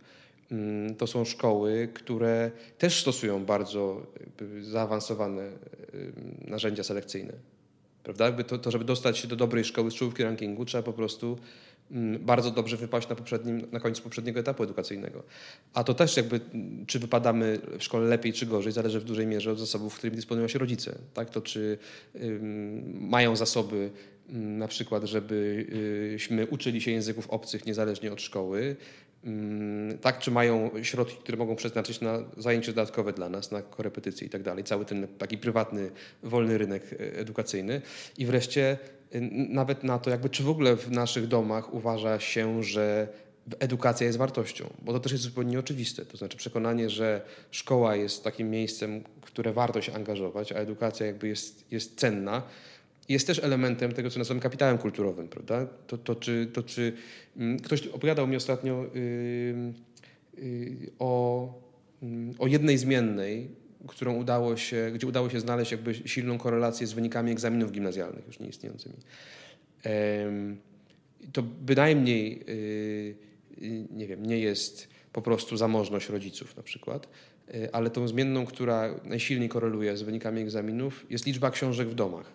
to 0.99 1.07
są 1.07 1.25
szkoły, 1.25 1.89
które 1.95 2.51
też 2.79 3.01
stosują 3.01 3.45
bardzo 3.45 4.07
zaawansowane 4.61 5.51
narzędzia 6.45 6.85
selekcyjne. 6.85 7.33
Prawda? 8.03 8.33
To, 8.33 8.59
to, 8.59 8.71
żeby 8.71 8.85
dostać 8.85 9.19
się 9.19 9.29
do 9.29 9.37
dobrej 9.37 9.65
szkoły 9.65 9.91
z 9.91 9.95
czołówki 9.95 10.23
rankingu, 10.23 10.65
trzeba 10.65 10.83
po 10.83 10.93
prostu 10.93 11.39
mm, 11.91 12.25
bardzo 12.25 12.51
dobrze 12.51 12.77
wypaść 12.77 13.09
na, 13.09 13.15
poprzednim, 13.15 13.67
na 13.73 13.81
końcu 13.81 14.03
poprzedniego 14.03 14.41
etapu 14.41 14.63
edukacyjnego. 14.63 15.23
A 15.75 15.85
to 15.85 15.95
też 15.95 16.17
jakby, 16.17 16.41
czy 16.87 16.99
wypadamy 16.99 17.59
w 17.79 17.83
szkole 17.83 18.09
lepiej 18.09 18.33
czy 18.33 18.47
gorzej, 18.47 18.73
zależy 18.73 19.01
w 19.01 19.05
dużej 19.05 19.27
mierze 19.27 19.53
od 19.53 19.59
zasobów, 19.59 19.95
którymi 19.95 20.17
dysponują 20.17 20.49
się 20.49 20.59
rodzice. 20.59 20.99
Tak? 21.15 21.31
To 21.31 21.41
czy 21.41 21.79
mają 23.01 23.37
zasoby 23.37 23.91
na 24.29 24.69
przykład, 24.69 25.05
żebyśmy 25.05 26.47
uczyli 26.47 26.81
się 26.81 26.91
języków 26.91 27.31
obcych 27.31 27.67
niezależnie 27.67 28.13
od 28.13 28.23
szkoły, 28.23 28.77
Mm, 28.77 29.12
tak, 30.01 30.19
czy 30.19 30.31
mają 30.31 30.71
środki, 30.83 31.17
które 31.17 31.39
mogą 31.39 31.57
przeznaczyć 31.57 32.01
na 32.01 32.19
zajęcia 32.37 32.73
dodatkowe 32.73 33.13
dla 33.13 33.29
nas, 33.29 33.51
na 33.51 33.63
korepetycje 33.63 34.27
i 34.27 34.31
tak 34.31 34.43
dalej, 34.43 34.65
cały 34.65 34.85
ten 34.85 35.09
taki 35.19 35.39
prywatny, 35.39 35.91
wolny 36.23 36.59
rynek 36.59 36.93
e, 36.93 36.97
edukacyjny. 37.19 37.83
I 38.19 38.27
wreszcie 38.27 38.79
nawet 39.49 39.85
na 39.85 39.99
to, 39.99 40.11
jakby 40.11 40.31
czy 40.31 40.43
w 40.43 40.49
ogóle 40.49 40.77
w 40.77 40.91
naszych 40.91 41.27
domach 41.27 41.75
uważa 41.75 42.21
się, 42.21 42.63
że 42.63 43.09
edukacja 43.59 44.07
jest 44.07 44.19
wartością, 44.19 44.71
bo 44.83 44.93
to 44.93 45.01
też 45.01 45.13
jest 45.13 45.25
zupełnie 45.25 45.59
oczywiste. 45.59 46.05
To 46.05 46.17
znaczy 46.17 46.37
przekonanie, 46.37 46.91
że 46.91 47.21
szkoła 47.51 47.97
jest 47.97 48.25
takim 48.25 48.51
miejscem, 48.51 49.05
które 49.21 49.53
warto 49.53 49.83
się 49.83 49.95
angażować, 49.95 50.53
a 50.53 50.55
edukacja 50.55 51.07
jakby 51.07 51.29
jest, 51.29 51.65
jest 51.73 51.99
cenna, 51.99 52.43
jest 53.09 53.27
też 53.27 53.39
elementem 53.39 53.93
tego, 53.93 54.11
co 54.11 54.19
nazywamy 54.19 54.41
kapitałem 54.41 54.79
kulturowym, 54.79 55.29
prawda? 55.29 55.67
To, 55.87 55.99
to, 55.99 56.15
czy, 56.15 56.51
to 56.53 56.63
czy 56.63 56.93
mm, 57.37 57.59
ktoś 57.59 57.87
opowiadał 57.87 58.27
mi 58.27 58.37
ostatnio 58.37 58.87
yy, 58.95 59.73
yy, 60.45 60.91
o, 60.99 61.49
yy, 62.03 62.09
o 62.39 62.47
jednej 62.47 62.79
zmiennej, 62.79 63.49
którą 63.87 64.15
udało 64.15 64.57
się, 64.57 64.91
gdzie 64.95 65.07
udało 65.07 65.31
się 65.31 65.41
znaleźć 65.41 65.73
jakby 65.73 65.95
silną 65.95 66.39
korelację 66.39 66.87
z 66.87 66.93
wynikami 66.93 67.33
egzaminów 67.33 67.73
gimnazjalnych 67.73 68.27
już 68.27 68.41
nieistniejącymi. 68.41 68.95
To 71.33 71.43
bynajmniej 71.43 72.41
y, 72.49 72.53
y, 73.63 73.87
nie 73.91 74.07
wiem, 74.07 74.27
nie 74.27 74.39
jest 74.39 74.89
po 75.13 75.23
prostu 75.23 75.57
zamożność 75.57 76.09
rodziców 76.09 76.57
na 76.57 76.63
przykład, 76.63 77.09
y, 77.55 77.73
ale 77.73 77.91
tą 77.91 78.09
zmienną, 78.09 78.47
która 78.47 79.01
najsilniej 79.05 79.49
koreluje 79.49 79.97
z 79.97 80.03
wynikami 80.03 80.43
egzaminów 80.43 81.07
jest 81.11 81.27
liczba 81.27 81.51
książek 81.51 81.89
w 81.89 81.95
domach. 81.95 82.33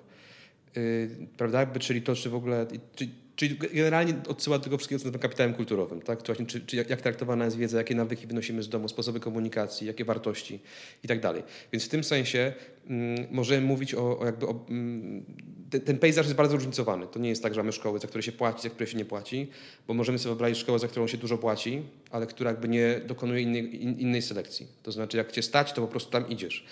Y, 0.77 1.09
prawda? 1.37 1.59
Jakby, 1.59 1.79
czyli 1.79 2.01
to, 2.01 2.15
czy 2.15 2.29
w 2.29 2.35
ogóle, 2.35 2.67
czy, 2.95 3.07
czyli 3.35 3.57
generalnie 3.73 4.13
odsyła 4.27 4.57
do 4.57 4.63
tego 4.63 4.77
wszystkiego, 4.77 5.03
co 5.03 5.19
kapitałem 5.19 5.53
kulturowym, 5.53 6.01
tak? 6.01 6.23
Czy, 6.23 6.45
czy, 6.45 6.61
czy 6.61 6.75
jak, 6.75 7.01
traktowana 7.01 7.45
jest 7.45 7.57
wiedza, 7.57 7.77
jakie 7.77 7.95
nawyki 7.95 8.27
wynosimy 8.27 8.63
z 8.63 8.69
domu, 8.69 8.87
sposoby 8.87 9.19
komunikacji, 9.19 9.87
jakie 9.87 10.05
wartości 10.05 10.59
i 11.03 11.07
tak 11.07 11.19
dalej. 11.19 11.43
Więc 11.71 11.85
w 11.85 11.89
tym 11.89 12.03
sensie 12.03 12.53
mm, 12.87 13.27
możemy 13.31 13.67
mówić 13.67 13.95
o, 13.95 14.19
o 14.19 14.25
jakby 14.25 14.47
o, 14.47 14.65
mm, 14.69 15.25
ten, 15.69 15.81
ten 15.81 15.97
pejzaż 15.99 16.25
jest 16.25 16.37
bardzo 16.37 16.55
różnicowany. 16.55 17.07
To 17.07 17.19
nie 17.19 17.29
jest 17.29 17.43
tak, 17.43 17.53
że 17.53 17.59
mamy 17.59 17.71
szkoły, 17.71 17.99
za 17.99 18.07
które 18.07 18.23
się 18.23 18.31
płaci, 18.31 18.61
za 18.61 18.69
które 18.69 18.87
się 18.87 18.97
nie 18.97 19.05
płaci, 19.05 19.47
bo 19.87 19.93
możemy 19.93 20.19
sobie 20.19 20.29
wyobrazić 20.29 20.57
szkołę, 20.57 20.79
za 20.79 20.87
którą 20.87 21.07
się 21.07 21.17
dużo 21.17 21.37
płaci, 21.37 21.81
ale 22.11 22.27
która 22.27 22.51
jakby 22.51 22.67
nie 22.67 23.01
dokonuje 23.07 23.41
innej, 23.41 23.83
in, 23.83 23.99
innej 23.99 24.21
selekcji. 24.21 24.67
To 24.83 24.91
znaczy, 24.91 25.17
jak 25.17 25.31
cię 25.31 25.41
stać, 25.41 25.73
to 25.73 25.81
po 25.81 25.87
prostu 25.87 26.11
tam 26.11 26.29
idziesz. 26.29 26.65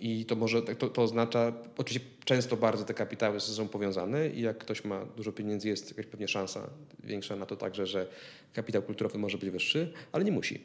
I 0.00 0.24
to 0.28 0.36
może 0.36 0.62
to, 0.62 0.88
to, 0.90 1.02
oznacza, 1.02 1.52
oczywiście 1.76 2.08
często 2.24 2.56
bardzo 2.56 2.84
te 2.84 2.94
kapitały 2.94 3.40
są 3.40 3.68
powiązane 3.68 4.28
i 4.28 4.40
jak 4.40 4.58
ktoś 4.58 4.84
ma 4.84 5.04
dużo 5.04 5.32
pieniędzy, 5.32 5.68
jest 5.68 5.90
jakaś 5.90 6.06
pewnie 6.06 6.28
szansa 6.28 6.70
większa 7.04 7.36
na 7.36 7.46
to 7.46 7.56
także, 7.56 7.86
że 7.86 8.06
kapitał 8.52 8.82
kulturowy 8.82 9.18
może 9.18 9.38
być 9.38 9.50
wyższy, 9.50 9.92
ale 10.12 10.24
nie 10.24 10.32
musi. 10.32 10.60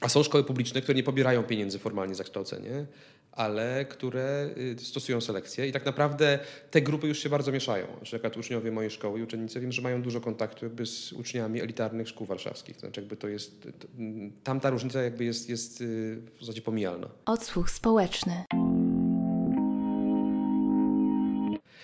A 0.00 0.08
są 0.08 0.22
szkoły 0.22 0.44
publiczne, 0.44 0.80
które 0.80 0.96
nie 0.96 1.02
pobierają 1.02 1.42
pieniędzy 1.42 1.78
formalnie 1.78 2.14
za 2.14 2.24
kształcenie, 2.24 2.86
ale 3.32 3.84
które 3.84 4.50
y, 4.56 4.76
stosują 4.78 5.20
selekcję 5.20 5.68
i 5.68 5.72
tak 5.72 5.86
naprawdę 5.86 6.38
te 6.70 6.82
grupy 6.82 7.08
już 7.08 7.18
się 7.18 7.28
bardzo 7.28 7.52
mieszają. 7.52 7.86
Na 7.86 8.04
przykład 8.04 8.36
uczniowie 8.36 8.72
mojej 8.72 8.90
szkoły 8.90 9.20
i 9.20 9.22
uczennice 9.22 9.60
wiem, 9.60 9.72
że 9.72 9.82
mają 9.82 10.02
dużo 10.02 10.20
kontaktu 10.20 10.64
jakby 10.64 10.86
z 10.86 11.12
uczniami 11.12 11.60
elitarnych 11.60 12.08
szkół 12.08 12.26
warszawskich. 12.26 12.80
Znaczy 12.80 13.00
jakby 13.00 13.16
to 13.16 13.28
jest, 13.28 13.68
tam 14.44 14.60
ta 14.60 14.70
różnica 14.70 15.02
jakby 15.02 15.24
jest, 15.24 15.48
jest 15.48 15.80
y, 15.80 16.18
w 16.36 16.40
zasadzie 16.40 16.62
pomijalna. 16.62 17.08
Odsłuch 17.26 17.70
społeczny. 17.70 18.44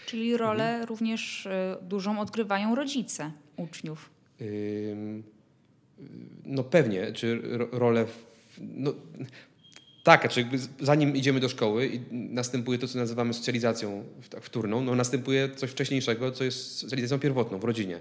Czyli 0.07 0.37
rolę 0.37 0.69
mhm. 0.69 0.89
również 0.89 1.47
y, 1.47 1.51
dużą 1.83 2.21
odgrywają 2.21 2.75
rodzice 2.75 3.33
uczniów. 3.57 4.11
No 6.45 6.65
pewnie, 6.65 7.13
czy 7.13 7.43
rolę... 7.73 8.07
W, 8.07 8.27
no, 8.61 8.95
tak, 10.07 10.21
znaczy 10.21 10.41
jakby 10.41 10.59
zanim 10.81 11.17
idziemy 11.17 11.41
do 11.41 11.49
szkoły 11.49 11.87
i 11.87 12.01
następuje 12.13 12.79
to, 12.79 12.89
co 12.89 12.99
nazywamy 12.99 13.35
socjalizacją 13.35 14.05
tak, 14.31 14.43
wtórną, 14.43 14.81
no 14.83 14.95
następuje 14.95 15.49
coś 15.57 15.71
wcześniejszego, 15.71 16.33
co 16.33 16.45
jest 16.45 16.79
socjalizacją 16.79 17.19
pierwotną 17.19 17.59
w 17.59 17.65
rodzinie. 17.65 18.01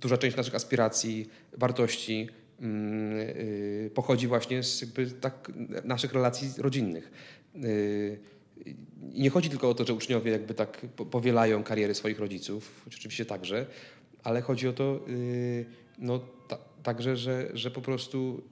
Duża 0.00 0.16
część 0.16 0.36
naszych 0.36 0.54
aspiracji, 0.54 1.28
wartości 1.52 2.28
yy, 2.60 3.90
pochodzi 3.94 4.26
właśnie 4.26 4.62
z 4.62 4.80
jakby 4.80 5.06
tak, 5.06 5.52
naszych 5.84 6.12
relacji 6.12 6.50
rodzinnych. 6.58 7.10
Yy, 7.54 8.18
nie 9.12 9.30
chodzi 9.30 9.50
tylko 9.50 9.70
o 9.70 9.74
to, 9.74 9.86
że 9.86 9.94
uczniowie 9.94 10.32
jakby 10.32 10.54
tak 10.54 10.80
powielają 11.10 11.62
kariery 11.62 11.94
swoich 11.94 12.18
rodziców, 12.18 12.84
oczywiście 12.86 13.24
także, 13.24 13.66
ale 14.22 14.42
chodzi 14.42 14.68
o 14.68 14.72
to 14.72 15.00
yy, 15.06 15.64
no, 15.98 16.20
ta, 16.48 16.58
także, 16.82 17.16
że, 17.16 17.50
że 17.54 17.70
po 17.70 17.80
prostu 17.80 18.42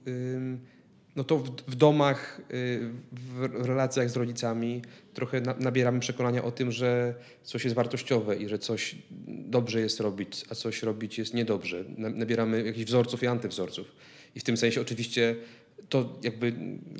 no 1.15 1.23
to 1.23 1.37
w, 1.37 1.49
w 1.49 1.75
domach, 1.75 2.41
y, 2.53 2.91
w 3.11 3.65
relacjach 3.65 4.09
z 4.09 4.15
rodzicami 4.15 4.81
trochę 5.13 5.41
na, 5.41 5.55
nabieramy 5.59 5.99
przekonania 5.99 6.43
o 6.43 6.51
tym, 6.51 6.71
że 6.71 7.13
coś 7.43 7.63
jest 7.63 7.75
wartościowe 7.75 8.35
i 8.35 8.47
że 8.47 8.59
coś 8.59 8.95
dobrze 9.27 9.81
jest 9.81 9.99
robić, 9.99 10.45
a 10.49 10.55
coś 10.55 10.83
robić 10.83 11.17
jest 11.17 11.33
niedobrze. 11.33 11.83
Nabieramy 11.97 12.63
jakichś 12.63 12.85
wzorców 12.85 13.23
i 13.23 13.27
antywzorców. 13.27 13.91
I 14.35 14.39
w 14.39 14.43
tym 14.43 14.57
sensie 14.57 14.81
oczywiście 14.81 15.35
to 15.89 16.19
jakby 16.23 16.53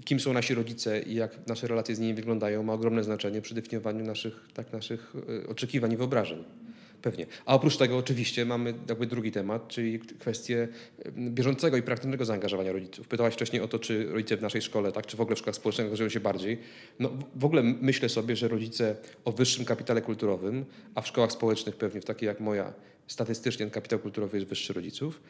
kim 0.05 0.19
są 0.19 0.33
nasi 0.33 0.53
rodzice 0.53 1.01
i 1.01 1.15
jak 1.15 1.47
nasze 1.47 1.67
relacje 1.67 1.95
z 1.95 1.99
nimi 1.99 2.13
wyglądają 2.13 2.63
ma 2.63 2.73
ogromne 2.73 3.03
znaczenie 3.03 3.41
przy 3.41 3.55
definiowaniu 3.55 4.05
naszych, 4.05 4.47
tak, 4.53 4.73
naszych 4.73 5.13
y, 5.43 5.47
oczekiwań 5.47 5.91
i 5.91 5.97
wyobrażeń. 5.97 6.43
Pewnie. 7.01 7.25
A 7.45 7.55
oprócz 7.55 7.77
tego 7.77 7.97
oczywiście 7.97 8.45
mamy 8.45 8.73
jakby 8.89 9.07
drugi 9.07 9.31
temat, 9.31 9.67
czyli 9.67 9.99
kwestię 9.99 10.67
bieżącego 11.17 11.77
i 11.77 11.81
praktycznego 11.81 12.25
zaangażowania 12.25 12.71
rodziców. 12.71 13.07
Pytałaś 13.07 13.33
wcześniej 13.33 13.61
o 13.61 13.67
to, 13.67 13.79
czy 13.79 14.11
rodzice 14.11 14.37
w 14.37 14.41
naszej 14.41 14.61
szkole, 14.61 14.91
tak, 14.91 15.05
czy 15.05 15.17
w 15.17 15.21
ogóle 15.21 15.35
w 15.35 15.39
szkołach 15.39 15.55
społecznych 15.55 15.85
angażują 15.85 16.09
się 16.09 16.19
bardziej. 16.19 16.59
No, 16.99 17.11
w 17.35 17.45
ogóle 17.45 17.63
myślę 17.63 18.09
sobie, 18.09 18.35
że 18.35 18.47
rodzice 18.47 18.95
o 19.25 19.31
wyższym 19.31 19.65
kapitale 19.65 20.01
kulturowym, 20.01 20.65
a 20.95 21.01
w 21.01 21.07
szkołach 21.07 21.31
społecznych 21.31 21.75
pewnie 21.75 22.01
w 22.01 22.05
takiej 22.05 22.27
jak 22.27 22.39
moja, 22.39 22.73
statystycznie 23.07 23.65
ten 23.65 23.71
kapitał 23.71 23.99
kulturowy 23.99 24.37
jest 24.37 24.49
wyższy 24.49 24.73
rodziców, 24.73 25.21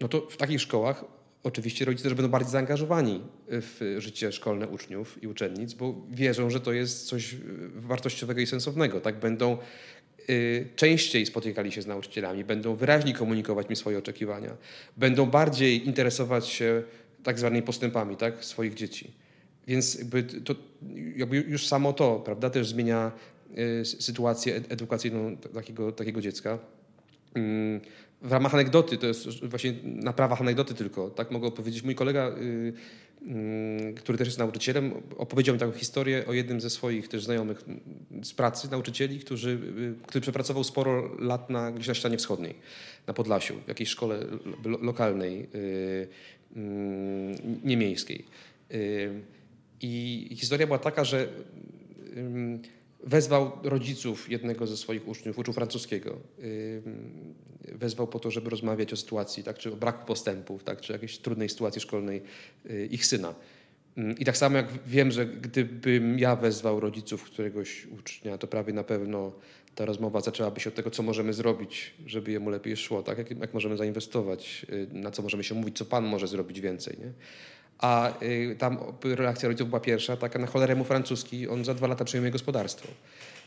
no 0.00 0.08
to 0.08 0.26
w 0.30 0.36
takich 0.36 0.60
szkołach 0.60 1.04
oczywiście 1.42 1.84
rodzice 1.84 2.04
też 2.04 2.14
będą 2.14 2.30
bardziej 2.30 2.52
zaangażowani 2.52 3.20
w 3.48 3.96
życie 3.98 4.32
szkolne 4.32 4.68
uczniów 4.68 5.22
i 5.22 5.26
uczennic, 5.26 5.74
bo 5.74 5.94
wierzą, 6.10 6.50
że 6.50 6.60
to 6.60 6.72
jest 6.72 7.06
coś 7.06 7.36
wartościowego 7.74 8.40
i 8.40 8.46
sensownego. 8.46 9.00
Tak 9.00 9.20
będą 9.20 9.58
częściej 10.76 11.26
spotykali 11.26 11.72
się 11.72 11.82
z 11.82 11.86
nauczycielami, 11.86 12.44
będą 12.44 12.74
wyraźniej 12.74 13.14
komunikować 13.14 13.68
mi 13.68 13.76
swoje 13.76 13.98
oczekiwania, 13.98 14.56
będą 14.96 15.26
bardziej 15.26 15.86
interesować 15.86 16.48
się 16.48 16.82
tak 17.22 17.38
zwanymi 17.38 17.62
postępami 17.62 18.16
tak, 18.16 18.44
swoich 18.44 18.74
dzieci. 18.74 19.12
Więc 19.66 19.98
jakby 19.98 20.22
to, 20.22 20.54
jakby 21.16 21.36
już 21.36 21.66
samo 21.66 21.92
to 21.92 22.18
prawda, 22.24 22.50
też 22.50 22.68
zmienia 22.68 23.12
y, 23.58 23.84
sytuację 23.84 24.60
edukacyjną 24.68 25.36
takiego, 25.36 25.92
takiego 25.92 26.20
dziecka. 26.20 26.58
Mm, 27.34 27.80
w 28.22 28.32
ramach 28.32 28.54
anegdoty, 28.54 28.98
to 28.98 29.06
jest 29.06 29.44
właśnie 29.44 29.74
na 29.84 30.12
prawach 30.12 30.40
anegdoty 30.40 30.74
tylko, 30.74 31.10
tak 31.10 31.30
mogę 31.30 31.46
opowiedzieć. 31.46 31.82
Mój 31.82 31.94
kolega, 31.94 32.28
y, 32.28 32.32
y, 32.40 32.72
który 33.96 34.18
też 34.18 34.28
jest 34.28 34.38
nauczycielem, 34.38 34.92
opowiedział 35.16 35.54
mi 35.54 35.58
taką 35.58 35.72
historię 35.72 36.26
o 36.26 36.32
jednym 36.32 36.60
ze 36.60 36.70
swoich 36.70 37.08
też 37.08 37.24
znajomych 37.24 37.64
z 38.22 38.32
pracy, 38.32 38.70
nauczycieli, 38.70 39.18
którzy, 39.18 39.50
y, 40.00 40.06
który 40.06 40.20
przepracował 40.20 40.64
sporo 40.64 41.16
lat 41.18 41.50
na, 41.50 41.72
gdzieś 41.72 41.88
na 41.88 41.94
ścianie 41.94 42.16
wschodniej, 42.16 42.54
na 43.06 43.14
Podlasiu, 43.14 43.54
w 43.64 43.68
jakiejś 43.68 43.88
szkole 43.88 44.18
lo, 44.64 44.78
lokalnej, 44.78 45.48
mm, 46.56 47.36
niemiejskiej. 47.64 48.24
I 49.80 50.36
historia 50.36 50.66
była 50.66 50.78
taka, 50.78 51.04
że 51.04 51.28
wezwał 53.04 53.52
rodziców 53.62 54.30
jednego 54.30 54.66
ze 54.66 54.76
swoich 54.76 55.08
uczniów, 55.08 55.38
uczył 55.38 55.54
francuskiego. 55.54 56.16
Wezwał 57.72 58.06
po 58.06 58.18
to, 58.18 58.30
żeby 58.30 58.50
rozmawiać 58.50 58.92
o 58.92 58.96
sytuacji, 58.96 59.44
tak, 59.44 59.58
czy 59.58 59.72
o 59.72 59.76
braku 59.76 60.06
postępów, 60.06 60.64
tak, 60.64 60.80
czy 60.80 60.92
jakiejś 60.92 61.18
trudnej 61.18 61.48
sytuacji 61.48 61.80
szkolnej 61.80 62.22
y, 62.70 62.88
ich 62.90 63.06
syna. 63.06 63.34
I 64.18 64.24
tak 64.24 64.36
samo 64.36 64.56
jak 64.56 64.66
wiem, 64.86 65.10
że 65.10 65.26
gdybym 65.26 66.18
ja 66.18 66.36
wezwał 66.36 66.80
rodziców 66.80 67.22
któregoś 67.22 67.86
ucznia, 67.86 68.38
to 68.38 68.46
prawie 68.46 68.72
na 68.72 68.84
pewno 68.84 69.32
ta 69.74 69.84
rozmowa 69.84 70.20
zaczęłaby 70.20 70.60
się 70.60 70.70
od 70.70 70.76
tego, 70.76 70.90
co 70.90 71.02
możemy 71.02 71.32
zrobić, 71.32 71.94
żeby 72.06 72.32
jemu 72.32 72.50
lepiej 72.50 72.76
szło, 72.76 73.02
tak? 73.02 73.18
jak, 73.18 73.30
jak 73.30 73.54
możemy 73.54 73.76
zainwestować, 73.76 74.66
y, 74.72 74.88
na 74.92 75.10
co 75.10 75.22
możemy 75.22 75.44
się 75.44 75.54
mówić, 75.54 75.78
co 75.78 75.84
Pan 75.84 76.04
może 76.04 76.28
zrobić 76.28 76.60
więcej. 76.60 76.96
Nie? 76.98 77.12
A 77.80 78.12
y, 78.22 78.56
tam 78.58 78.78
reakcja 79.02 79.48
rodziców 79.48 79.68
była 79.68 79.80
pierwsza, 79.80 80.16
taka 80.16 80.38
na 80.38 80.46
cholerę 80.46 80.74
mu 80.74 80.84
francuski, 80.84 81.48
on 81.48 81.64
za 81.64 81.74
dwa 81.74 81.86
lata 81.86 82.04
przejmuje 82.04 82.32
gospodarstwo. 82.32 82.88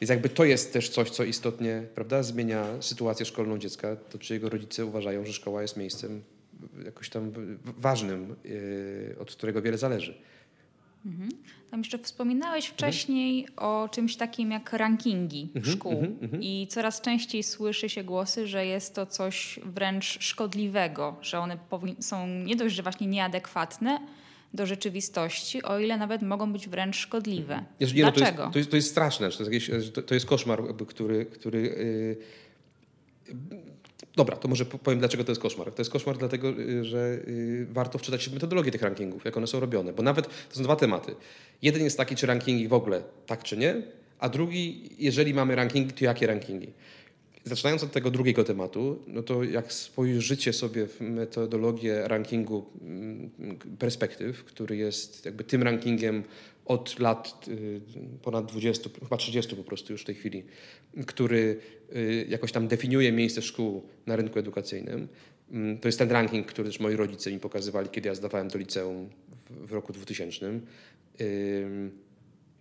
Więc 0.02 0.10
jakby 0.10 0.30
to 0.30 0.46
jest 0.46 0.74
też 0.74 0.90
coś, 0.90 1.10
co 1.10 1.24
istotnie 1.24 1.84
prawda, 1.96 2.24
zmienia 2.24 2.66
sytuację 2.80 3.26
szkolną 3.26 3.58
dziecka, 3.58 3.96
to 3.96 4.18
czy 4.18 4.34
jego 4.34 4.50
rodzice 4.50 4.86
uważają, 4.86 5.26
że 5.26 5.34
szkoła 5.34 5.62
jest 5.62 5.78
miejscem 5.78 6.22
jakoś 6.86 7.10
tam 7.10 7.32
ważnym, 7.78 8.36
y, 8.46 9.16
od 9.20 9.32
którego 9.32 9.62
wiele 9.62 9.78
zależy. 9.78 10.14
Mhm. 11.06 11.30
Tam 11.72 11.80
jeszcze 11.80 11.98
wspominałeś 11.98 12.66
wcześniej 12.66 13.40
mhm. 13.40 13.70
o 13.70 13.90
czymś 13.90 14.16
takim 14.16 14.52
jak 14.52 14.74
rankingi 14.74 15.50
mhm, 15.56 15.76
szkół 15.76 15.92
mhm, 15.92 16.18
mhm. 16.22 16.44
i 16.44 16.68
coraz 16.70 17.02
częściej 17.02 17.44
słyszy 17.44 17.90
się 17.90 18.04
głosy, 18.04 18.48
że 18.48 18.66
jest 18.66 18.96
to 18.96 19.06
coś 19.06 19.60
wręcz 19.66 20.18
szkodliwego, 20.20 21.16
że 21.22 21.40
one 21.40 21.58
są 22.00 22.28
nie 22.28 22.56
dość, 22.56 22.76
że 22.76 22.84
właśnie 22.84 23.08
nieadekwatne, 23.08 24.00
do 24.54 24.66
rzeczywistości, 24.66 25.64
o 25.64 25.80
ile 25.80 25.98
nawet 25.98 26.22
mogą 26.22 26.54
być 26.54 26.70
wręcz 26.70 26.96
szkodliwe. 26.96 27.66
Dlaczego? 27.80 28.46
No 28.46 28.52
to, 28.52 28.52
jest, 28.52 28.54
to, 28.54 28.58
jest, 28.58 28.70
to 28.70 28.76
jest 28.76 28.90
straszne, 28.90 29.30
to 29.30 29.44
jest, 29.44 29.70
jakieś, 29.70 29.92
to, 30.06 30.14
jest 30.14 30.26
koszmar, 30.26 30.64
który, 30.88 31.26
który 31.26 31.62
yy... 31.62 33.34
Dobra, 34.16 34.36
to 34.38 34.48
może 34.48 34.66
powiem, 34.66 35.00
dlaczego 35.00 35.24
to 35.24 35.32
jest 35.32 35.42
koszmar. 35.42 35.72
To 35.72 35.82
jest 35.82 35.92
koszmar 35.92 36.18
dlatego, 36.18 36.50
y, 36.50 36.86
że 36.86 36.98
y, 37.28 37.68
warto 37.72 37.98
wczytać 37.98 38.24
się 38.24 38.32
w 38.32 38.34
metodologię 38.34 38.72
tych 38.72 38.82
rankingów, 38.82 39.26
jak 39.26 39.38
one 39.38 39.48
są 39.48 39.60
robione. 39.60 39.94
Bo 39.94 40.04
nawet 40.04 40.28
to 40.50 40.56
są 40.56 40.64
dwa 40.64 40.76
tematy. 40.76 41.16
Jeden 41.62 41.84
jest 41.84 41.98
taki, 41.98 42.16
czy 42.16 42.28
rankingi 42.28 42.68
w 42.68 42.74
ogóle 42.74 43.04
tak 43.26 43.44
czy 43.44 43.58
nie, 43.58 43.82
a 44.20 44.30
drugi, 44.30 44.90
jeżeli 45.00 45.34
mamy 45.34 45.56
rankingi, 45.56 45.94
to 45.94 46.06
jakie 46.06 46.28
rankingi. 46.28 46.68
Zaczynając 47.46 47.84
od 47.84 47.92
tego 47.92 48.12
drugiego 48.12 48.44
tematu, 48.44 49.00
no 49.08 49.24
to 49.24 49.44
jak 49.44 49.74
spojrzycie 49.74 50.54
sobie 50.54 50.88
w 50.88 51.02
metodologię 51.02 52.08
rankingu 52.08 52.66
mm, 52.82 53.30
perspektyw, 53.80 54.44
który 54.44 54.78
jest 54.78 55.26
jakby 55.26 55.44
tym 55.44 55.64
rankingiem 55.64 56.24
od 56.66 57.00
lat 57.00 57.46
y, 57.48 57.82
ponad 58.22 58.46
20, 58.46 58.90
chyba 59.04 59.18
30 59.18 59.56
po 59.56 59.64
prostu 59.64 59.94
już 59.94 60.02
w 60.02 60.06
tej 60.06 60.16
chwili, 60.16 60.44
który 61.06 61.60
y, 61.96 62.26
jakoś 62.30 62.52
tam 62.52 62.68
definiuje 62.68 63.12
miejsce 63.12 63.42
szkół 63.42 63.84
na 64.06 64.16
rynku 64.16 64.40
edukacyjnym. 64.40 65.08
Mm, 65.52 65.78
to 65.78 65.88
jest 65.88 66.00
ten 66.00 66.12
ranking, 66.12 66.48
który 66.48 66.70
też 66.70 66.80
moi 66.80 66.96
rodzice 66.96 67.32
mi 67.32 67.40
pokazywali, 67.40 67.90
kiedy 67.90 68.10
ja 68.10 68.16
zdawałem 68.16 68.48
do 68.48 68.60
liceum 68.60 69.10
w, 69.50 69.72
roku 69.72 69.94
2000. 69.94 70.60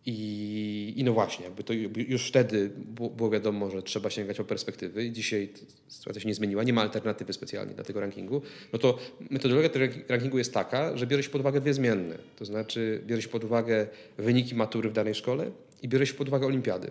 I, 0.07 0.93
I, 0.97 1.05
no 1.05 1.13
właśnie, 1.13 1.45
jakby 1.45 1.65
to 1.65 1.73
już 2.09 2.29
wtedy 2.29 2.71
było 3.17 3.31
wiadomo, 3.31 3.71
że 3.71 3.83
trzeba 3.83 4.11
sięgać 4.11 4.41
o 4.41 4.45
perspektywy 4.45 5.11
dzisiaj 5.11 5.49
sytuacja 5.89 6.23
się 6.23 6.29
nie 6.29 6.35
zmieniła, 6.35 6.63
nie 6.63 6.73
ma 6.73 6.83
alternatywy 6.83 7.33
specjalnie 7.33 7.75
dla 7.75 7.85
tego 7.85 8.01
rankingu, 8.01 8.43
no 8.73 8.79
to 8.79 8.99
metodologia 9.31 9.69
tego 9.69 9.95
rankingu 10.09 10.39
jest 10.39 10.55
taka, 10.55 10.97
że 10.97 11.07
bierze 11.07 11.23
się 11.23 11.31
pod 11.31 11.41
uwagę 11.41 11.61
dwie 11.61 11.75
zmienne. 11.75 12.19
To 12.37 12.45
znaczy 12.45 13.03
bierze 13.07 13.23
się 13.23 13.29
pod 13.29 13.45
uwagę 13.45 13.87
wyniki 14.19 14.55
matury 14.55 14.91
w 14.91 14.93
danej 14.93 15.15
szkole 15.15 15.51
i 15.83 15.89
bierze 15.89 16.07
się 16.07 16.15
pod 16.15 16.29
uwagę 16.29 16.47
olimpiady. 16.47 16.91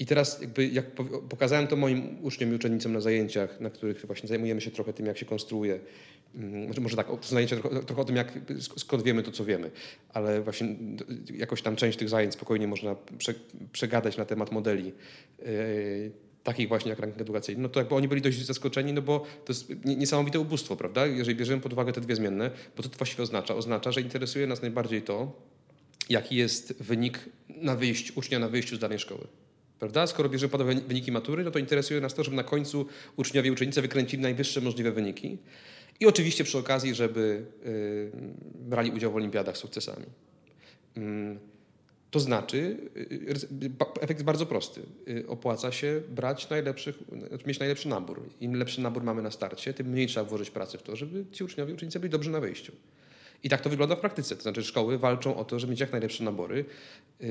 I 0.00 0.06
teraz 0.06 0.40
jakby 0.40 0.66
jak 0.66 0.86
pokazałem 1.28 1.66
to 1.66 1.76
moim 1.76 2.16
uczniom 2.22 2.52
i 2.52 2.54
uczennicom 2.54 2.92
na 2.92 3.00
zajęciach, 3.00 3.60
na 3.60 3.70
których 3.70 4.06
właśnie 4.06 4.28
zajmujemy 4.28 4.60
się 4.60 4.70
trochę 4.70 4.92
tym, 4.92 5.06
jak 5.06 5.18
się 5.18 5.26
konstruuje 5.26 5.80
Mm, 6.34 6.70
może 6.80 6.96
tak, 6.96 7.06
to 7.06 7.28
zajęcie 7.28 7.56
trochę, 7.56 7.82
trochę, 7.82 8.02
o 8.02 8.04
tym, 8.04 8.16
jak, 8.16 8.38
skąd 8.76 9.02
wiemy 9.02 9.22
to, 9.22 9.32
co 9.32 9.44
wiemy, 9.44 9.70
ale 10.12 10.42
właśnie 10.42 10.76
jakoś 11.34 11.62
tam 11.62 11.76
część 11.76 11.98
tych 11.98 12.08
zajęć 12.08 12.34
spokojnie 12.34 12.68
można 12.68 12.96
prze, 13.18 13.34
przegadać 13.72 14.16
na 14.16 14.24
temat 14.24 14.52
modeli 14.52 14.92
yy, 15.38 16.10
takich 16.44 16.68
właśnie 16.68 16.90
jak 16.90 16.98
ranking 16.98 17.20
edukacyjny, 17.20 17.62
no 17.62 17.68
to 17.68 17.80
jakby 17.80 17.94
oni 17.94 18.08
byli 18.08 18.22
dość 18.22 18.46
zaskoczeni, 18.46 18.92
no 18.92 19.02
bo 19.02 19.26
to 19.44 19.52
jest 19.52 19.72
niesamowite 19.84 20.40
ubóstwo, 20.40 20.76
prawda? 20.76 21.06
Jeżeli 21.06 21.36
bierzemy 21.36 21.62
pod 21.62 21.72
uwagę 21.72 21.92
te 21.92 22.00
dwie 22.00 22.16
zmienne, 22.16 22.50
bo 22.76 22.82
to, 22.82 22.88
to 22.88 22.98
właściwie 22.98 23.22
oznacza? 23.22 23.54
Oznacza, 23.54 23.92
że 23.92 24.00
interesuje 24.00 24.46
nas 24.46 24.62
najbardziej 24.62 25.02
to, 25.02 25.32
jaki 26.08 26.36
jest 26.36 26.82
wynik 26.82 27.18
na 27.48 27.76
wyjściu, 27.76 28.12
ucznia 28.16 28.38
na 28.38 28.48
wyjściu 28.48 28.76
z 28.76 28.78
danej 28.78 28.98
szkoły. 28.98 29.26
Prawda? 29.80 30.06
Skoro 30.06 30.28
bierzemy 30.28 30.50
pod 30.50 30.60
uwagę 30.60 30.80
wyniki 30.80 31.12
matury, 31.12 31.44
no 31.44 31.50
to 31.50 31.58
interesuje 31.58 32.00
nas 32.00 32.14
to, 32.14 32.24
żeby 32.24 32.36
na 32.36 32.44
końcu 32.44 32.86
uczniowie 33.16 33.48
i 33.48 33.52
uczennice 33.52 33.82
wykręcili 33.82 34.22
najwyższe 34.22 34.60
możliwe 34.60 34.92
wyniki. 34.92 35.38
I 36.00 36.06
oczywiście 36.06 36.44
przy 36.44 36.58
okazji, 36.58 36.94
żeby 36.94 37.46
y, 37.66 38.10
brali 38.54 38.90
udział 38.90 39.12
w 39.12 39.16
olimpiadach 39.16 39.56
z 39.56 39.60
sukcesami. 39.60 40.06
Mm, 40.96 41.38
to 42.10 42.20
znaczy, 42.20 42.78
y, 42.96 43.70
efekt 44.00 44.10
jest 44.10 44.24
bardzo 44.24 44.46
prosty. 44.46 44.80
Y, 45.08 45.28
opłaca 45.28 45.72
się 45.72 46.02
brać 46.08 46.50
najlepszych, 46.50 46.98
mieć 47.46 47.58
najlepszy 47.58 47.88
nabór. 47.88 48.22
Im 48.40 48.54
lepszy 48.54 48.80
nabór 48.80 49.02
mamy 49.02 49.22
na 49.22 49.30
starcie, 49.30 49.74
tym 49.74 49.86
mniej 49.86 50.06
trzeba 50.06 50.26
włożyć 50.26 50.50
pracy 50.50 50.78
w 50.78 50.82
to, 50.82 50.96
żeby 50.96 51.24
ci 51.32 51.44
uczniowie, 51.44 51.74
uczennice 51.74 52.00
byli 52.00 52.10
dobrzy 52.10 52.30
na 52.30 52.40
wejściu. 52.40 52.72
I 53.42 53.48
tak 53.48 53.60
to 53.60 53.70
wygląda 53.70 53.96
w 53.96 54.00
praktyce. 54.00 54.36
To 54.36 54.42
znaczy 54.42 54.62
szkoły 54.62 54.98
walczą 54.98 55.36
o 55.36 55.44
to, 55.44 55.58
żeby 55.58 55.70
mieć 55.70 55.80
jak 55.80 55.92
najlepsze 55.92 56.24
nabory, 56.24 56.64
yy, 57.20 57.26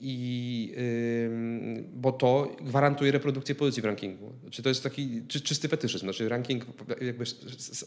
i, 0.00 0.74
bo 1.94 2.12
to 2.12 2.56
gwarantuje 2.60 3.12
reprodukcję 3.12 3.54
pozycji 3.54 3.82
w 3.82 3.84
rankingu. 3.84 4.32
Znaczy 4.42 4.62
to 4.62 4.68
jest 4.68 4.82
taki 4.82 5.22
czysty 5.28 5.68
fetyszyzm. 5.68 6.04
Znaczy 6.04 6.28
ranking 6.28 6.64
jakby 7.00 7.26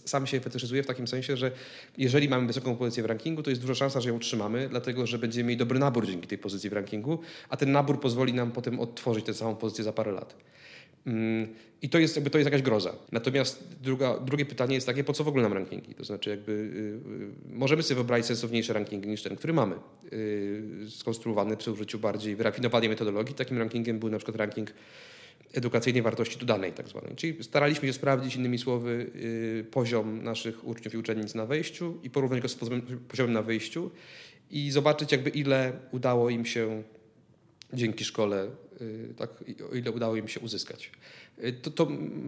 sam 0.06 0.28
się 0.28 0.40
fetyszyzuje 0.40 0.84
w 0.84 0.88
takim 0.88 1.08
sensie, 1.08 1.38
że 1.38 1.52
jeżeli 1.98 2.30
mamy 2.30 2.48
wysoką 2.48 2.76
pozycję 2.76 3.04
w 3.04 3.06
rankingu, 3.06 3.44
to 3.44 3.50
jest 3.50 3.62
duża 3.62 3.76
szansa, 3.76 4.02
że 4.02 4.10
ją 4.10 4.16
utrzymamy, 4.16 4.70
dlatego 4.70 5.08
że 5.08 5.20
będziemy 5.20 5.48
mieli 5.48 5.58
dobry 5.58 5.80
nabór 5.80 6.08
dzięki 6.08 6.28
tej 6.28 6.38
pozycji 6.38 6.70
w 6.70 6.74
rankingu, 6.74 7.20
a 7.50 7.58
ten 7.58 7.72
nabór 7.72 8.00
pozwoli 8.00 8.34
nam 8.34 8.52
potem 8.52 8.80
odtworzyć 8.80 9.26
tę 9.26 9.34
samą 9.34 9.56
pozycję 9.56 9.84
za 9.84 9.94
parę 9.94 10.12
lat. 10.12 10.36
Mm, 11.08 11.48
I 11.82 11.90
to 11.90 12.00
jest, 12.00 12.16
jakby, 12.16 12.30
to 12.30 12.38
jest 12.38 12.46
jakaś 12.46 12.62
groza. 12.62 12.96
Natomiast 13.12 13.64
druga, 13.82 14.20
drugie 14.20 14.46
pytanie 14.46 14.76
jest 14.76 14.88
takie, 14.88 15.04
po 15.04 15.14
co 15.14 15.24
w 15.24 15.28
ogóle 15.28 15.44
nam 15.44 15.54
rankingi? 15.54 15.96
To 15.96 16.04
znaczy, 16.04 16.30
jakby 16.30 16.52
yy, 17.50 17.58
możemy 17.58 17.84
sobie 17.84 17.96
wyobrazić 17.96 18.26
sensowniejsze 18.26 18.74
rankingi 18.74 19.10
niż 19.10 19.24
ten, 19.24 19.36
który 19.36 19.54
mamy. 19.54 19.76
Yy, 20.12 20.90
skonstruowany 20.90 21.58
przy 21.58 21.72
użyciu 21.72 22.00
bardziej 22.00 22.36
wyrafinowanej 22.36 22.90
metodologii. 22.90 23.36
Takim 23.36 23.58
rankingiem 23.58 24.00
był 24.00 24.10
na 24.10 24.18
przykład 24.18 24.38
ranking 24.38 24.74
edukacyjnej 25.54 26.02
wartości 26.04 26.38
dodanej 26.38 26.72
tak 26.72 26.88
zwanej. 26.88 27.16
Czyli 27.16 27.44
staraliśmy 27.44 27.88
się 27.88 27.94
sprawdzić, 27.94 28.36
innymi 28.36 28.58
słowy, 28.58 29.12
poziom 29.72 30.24
naszych 30.24 30.68
uczniów 30.68 30.94
i 30.94 30.98
uczennic 30.98 31.36
na 31.36 31.46
wejściu 31.46 32.00
i 32.04 32.10
porównać 32.10 32.42
go 32.42 32.50
z 32.50 32.56
poziomem 33.08 33.34
na 33.34 33.42
wyjściu 33.42 33.92
i 34.52 34.72
zobaczyć 34.72 35.12
jakby 35.12 35.30
ile 35.30 35.74
udało 35.92 36.30
im 36.30 36.46
się 36.46 36.84
dzięki 37.74 38.06
szkole, 38.06 38.44
y, 38.46 38.50
tak, 39.18 39.30
o 39.72 39.76
ile 39.76 39.92
udało 39.92 40.16
im 40.16 40.28
się 40.28 40.40
uzyskać. 40.40 40.92
Y, 41.44 41.54
to, 41.54 41.72
to, 41.72 41.88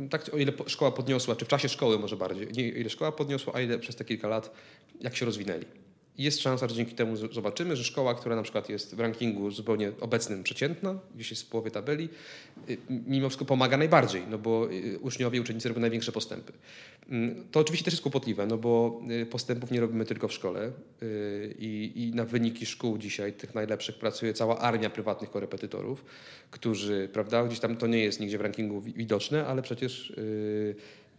tak, 0.09 0.33
o 0.33 0.37
ile 0.37 0.53
szkoła 0.67 0.91
podniosła, 0.91 1.35
czy 1.35 1.45
w 1.45 1.47
czasie 1.47 1.69
szkoły 1.69 1.99
może 1.99 2.17
bardziej, 2.17 2.47
nie 2.51 2.69
ile 2.69 2.89
szkoła 2.89 3.11
podniosła, 3.11 3.53
a 3.55 3.61
ile 3.61 3.79
przez 3.79 3.95
te 3.95 4.05
kilka 4.05 4.27
lat, 4.27 4.51
jak 5.01 5.15
się 5.15 5.25
rozwinęli. 5.25 5.65
Jest 6.17 6.41
szansa, 6.41 6.67
że 6.67 6.75
dzięki 6.75 6.95
temu 6.95 7.15
zobaczymy, 7.15 7.75
że 7.75 7.83
szkoła, 7.83 8.15
która 8.15 8.35
na 8.35 8.43
przykład 8.43 8.69
jest 8.69 8.95
w 8.95 8.99
rankingu 8.99 9.51
zupełnie 9.51 9.91
obecnym 10.01 10.43
przeciętna, 10.43 10.99
gdzieś 11.15 11.29
jest 11.29 11.43
w 11.43 11.49
połowie 11.49 11.71
tabeli, 11.71 12.09
y, 12.69 12.77
mimo 12.89 13.29
wszystko 13.29 13.45
pomaga 13.45 13.77
najbardziej, 13.77 14.23
no 14.29 14.37
bo 14.37 14.71
y, 14.71 14.99
uczniowie, 14.99 15.41
uczennice 15.41 15.69
robią 15.69 15.81
największe 15.81 16.11
postępy. 16.11 16.53
Mm, 17.09 17.43
to 17.51 17.59
oczywiście 17.59 17.85
też 17.85 17.93
jest 17.93 18.01
kłopotliwe, 18.01 18.47
no 18.47 18.57
bo 18.57 19.01
y, 19.21 19.25
postępów 19.25 19.71
nie 19.71 19.79
robimy 19.79 20.05
tylko 20.05 20.27
w 20.27 20.33
szkole 20.33 20.71
i, 21.59 21.91
i 21.95 22.15
na 22.15 22.25
wyniki 22.25 22.65
szkół 22.65 22.97
dzisiaj, 22.97 23.33
tych 23.33 23.55
najlepszych, 23.55 23.95
pracuje 23.95 24.33
cała 24.33 24.59
armia 24.59 24.89
prywatnych 24.89 25.29
korepetytorów, 25.31 26.05
którzy, 26.51 27.09
prawda, 27.13 27.43
gdzieś 27.43 27.59
tam 27.59 27.77
to 27.77 27.87
nie 27.87 27.99
jest 27.99 28.19
nigdzie 28.19 28.37
w 28.37 28.41
rankingu 28.41 28.81
widoczne, 28.81 29.47
ale 29.47 29.61
przecież 29.61 30.13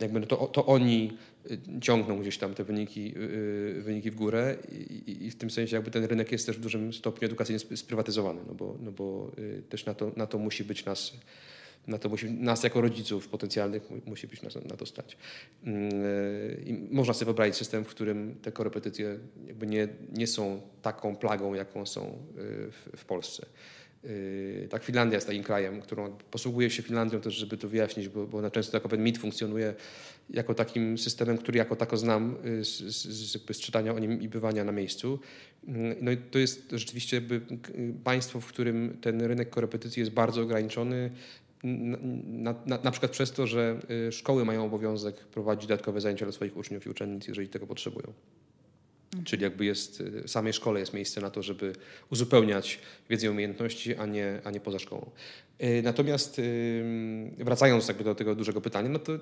jakby 0.01 0.21
no 0.21 0.27
to, 0.27 0.37
to 0.37 0.67
oni 0.67 1.13
y, 1.51 1.59
ciągną 1.81 2.21
gdzieś 2.21 2.39
tam 2.39 2.55
te 2.55 2.65
wyniki, 2.65 3.05
yy, 3.05 3.83
wyniki 3.83 4.11
w 4.11 4.15
górę 4.15 4.57
I, 4.73 5.27
i, 5.27 5.31
w 5.31 5.37
tym 5.37 5.51
sensie 5.51 5.77
jakby 5.77 5.91
ten 5.91 6.05
rynek 6.05 6.33
jest 6.33 6.47
też 6.47 6.57
w 6.57 6.61
dużym 6.61 6.93
stopniu 6.93 7.27
edukacyjnie 7.27 7.59
sprywatyzowany, 7.77 8.41
no 8.47 8.55
bo, 8.55 8.77
no 8.81 8.93
bo 8.93 9.33
też 9.69 9.87
na 9.87 9.95
to, 9.95 10.13
na 10.17 10.27
to 10.27 10.39
musi 10.39 10.65
być 10.65 10.85
nas, 10.85 11.13
na 11.87 11.99
to 11.99 12.09
musi, 12.09 12.31
nas 12.31 12.63
jako 12.63 12.81
rodziców 12.81 13.29
potencjalnych 13.29 13.83
musi 14.07 14.27
być 14.27 14.43
nas 14.43 14.55
na 14.55 14.77
to 14.77 14.87
stać. 14.87 15.17
Yy, 15.65 15.73
I 16.67 16.73
można 16.91 17.15
sobie 17.15 17.25
wyobrazić 17.25 17.57
system, 17.57 17.85
w 17.85 17.89
którym 17.89 18.35
te 18.43 18.53
korepetycje 18.53 19.19
jakby 19.47 19.67
nie, 19.67 19.89
nie 20.13 20.27
są 20.27 20.61
taką 20.83 21.17
plagą, 21.17 21.55
jaką 21.55 21.87
są 21.87 22.03
y, 22.03 22.13
w, 22.71 22.89
w 22.97 23.05
Polsce. 23.05 23.47
Yy, 24.07 24.69
tak, 24.69 24.85
Finlandia 24.85 25.17
jest 25.17 25.27
takim 25.27 25.43
krajem, 25.43 25.81
którą 25.81 26.17
posługuje 26.31 26.71
się 26.71 26.83
Finlandią 26.83 27.21
też, 27.21 27.35
żeby 27.35 27.57
to 27.57 27.69
wyjaśnić, 27.69 28.09
bo, 28.09 28.27
bo 28.27 28.39
ona 28.39 28.51
często 28.51 28.77
jako 28.77 28.89
pewien 28.89 29.05
mit 29.05 29.19
funkcjonuje 29.19 29.75
jako 30.31 30.55
takim 30.55 30.99
systemem, 30.99 31.39
który 31.39 31.59
jako 31.59 31.77
tako 31.77 31.97
znam 31.97 32.37
yy, 32.45 32.65
z, 32.65 32.79
z, 32.79 33.57
z 33.57 33.61
czytania 33.61 33.95
o 33.95 33.99
nim 33.99 34.23
i 34.23 34.29
bywania 34.29 34.65
na 34.65 34.73
miejscu. 34.73 35.19
Yy, 35.69 35.97
no 36.01 36.11
i 36.11 36.17
to 36.17 36.39
jest 36.39 36.71
rzeczywiście 36.73 37.17
jakby 37.17 37.41
państwo, 38.05 38.41
w 38.41 38.47
którym 38.47 38.97
ten 39.01 39.23
rynek 39.23 39.51
korepetycji 39.51 40.01
jest 40.01 40.13
bardzo 40.13 40.43
ograniczony, 40.43 41.11
na, 41.65 42.55
na, 42.67 42.79
na, 42.85 42.91
przykład 42.91 43.13
przez 43.13 43.33
to, 43.33 43.47
że 43.47 43.81
szkoły 44.11 44.45
mają 44.45 44.65
obowiązek 44.65 45.17
prowadzić 45.17 45.67
dodatkowe 45.67 46.01
zajęcia 46.01 46.25
dla 46.25 46.33
swoich 46.33 46.57
uczniów 46.57 46.87
i 46.87 46.91
uczennic, 46.91 47.29
jeżeli 47.29 47.49
tego 47.49 47.67
potrzebują. 47.67 48.13
Czyli 49.27 49.43
jakby 49.43 49.65
jest, 49.65 50.03
w 50.03 50.25
y, 50.25 50.29
samej 50.29 50.53
szkole 50.53 50.81
jest 50.81 50.95
miejsce 50.95 51.21
na 51.21 51.31
to, 51.31 51.43
żeby 51.43 51.73
uzupełniać 52.11 52.79
wiedzę 53.11 53.27
i 53.27 53.31
umiejętności, 53.31 53.97
a 53.97 54.07
nie, 54.07 54.41
a 54.45 54.51
nie 54.51 54.61
poza 54.61 54.79
szkołą. 54.79 55.11
Y, 55.63 55.83
natomiast 55.83 56.41
wracając 57.39 57.89
jakby 57.89 58.05
do 58.05 58.15
tego 58.15 58.35
dużego 58.35 58.61
pytania, 58.61 58.89
no 58.89 58.99
to 58.99 59.13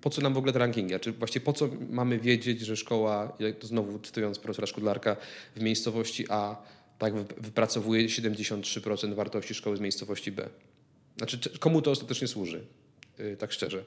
po 0.00 0.10
co 0.10 0.22
nam 0.22 0.34
w 0.34 0.38
ogóle 0.38 0.52
te 0.52 0.58
rankingi? 0.58 1.00
Czy 1.00 1.12
właściwie 1.12 1.44
po 1.44 1.52
co 1.52 1.68
mamy 1.90 2.18
wiedzieć, 2.18 2.60
że 2.60 2.76
szkoła, 2.76 3.38
to 3.58 3.66
znowu 3.66 3.98
cytując 3.98 4.38
profesora 4.38 4.66
Szkudlarka, 4.66 5.16
w 5.56 5.60
miejscowości 5.60 6.26
A 6.28 6.62
tak 6.98 7.14
wypracowuje 7.14 8.08
73% 8.08 9.14
wartości 9.14 9.54
szkoły 9.54 9.76
z 9.76 9.80
miejscowości 9.80 10.32
B? 10.32 10.48
Znaczy, 11.16 11.58
komu 11.58 11.82
to 11.82 11.90
ostatecznie 11.90 12.28
służy? 12.28 12.64
Y, 13.20 13.36
tak 13.36 13.52
szczerze. 13.52 13.84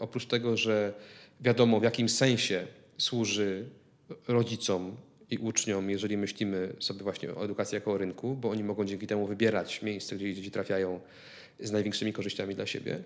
Oprócz 0.00 0.26
tego, 0.26 0.56
że 0.56 0.94
wiadomo 1.40 1.80
w 1.80 1.82
jakim 1.82 2.08
sensie 2.08 2.66
służy 2.98 3.64
rodzicom 4.28 4.96
i 5.30 5.38
uczniom, 5.38 5.90
jeżeli 5.90 6.16
myślimy 6.16 6.72
sobie 6.78 7.02
właśnie 7.02 7.34
o 7.34 7.44
edukacji 7.44 7.74
jako 7.74 7.92
o 7.92 7.98
rynku, 7.98 8.36
bo 8.36 8.50
oni 8.50 8.64
mogą 8.64 8.84
dzięki 8.84 9.06
temu 9.06 9.26
wybierać 9.26 9.82
miejsce, 9.82 10.16
gdzie 10.16 10.34
dzieci 10.34 10.50
trafiają 10.50 11.00
z 11.60 11.72
największymi 11.72 12.12
korzyściami 12.12 12.54
dla 12.54 12.66
siebie. 12.66 13.02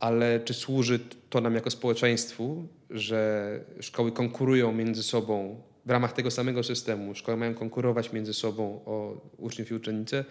Ale 0.00 0.40
czy 0.40 0.54
służy 0.54 1.00
to 1.30 1.40
nam 1.40 1.54
jako 1.54 1.70
społeczeństwu, 1.70 2.68
że 2.90 3.60
szkoły 3.80 4.12
konkurują 4.12 4.72
między 4.72 5.02
sobą 5.02 5.62
w 5.86 5.90
ramach 5.90 6.12
tego 6.12 6.30
samego 6.30 6.62
systemu, 6.62 7.14
szkoły 7.14 7.38
mają 7.38 7.54
konkurować 7.54 8.12
między 8.12 8.34
sobą 8.34 8.80
o 8.86 9.20
uczniów 9.36 9.70
i 9.70 9.74
uczennice, 9.74 10.24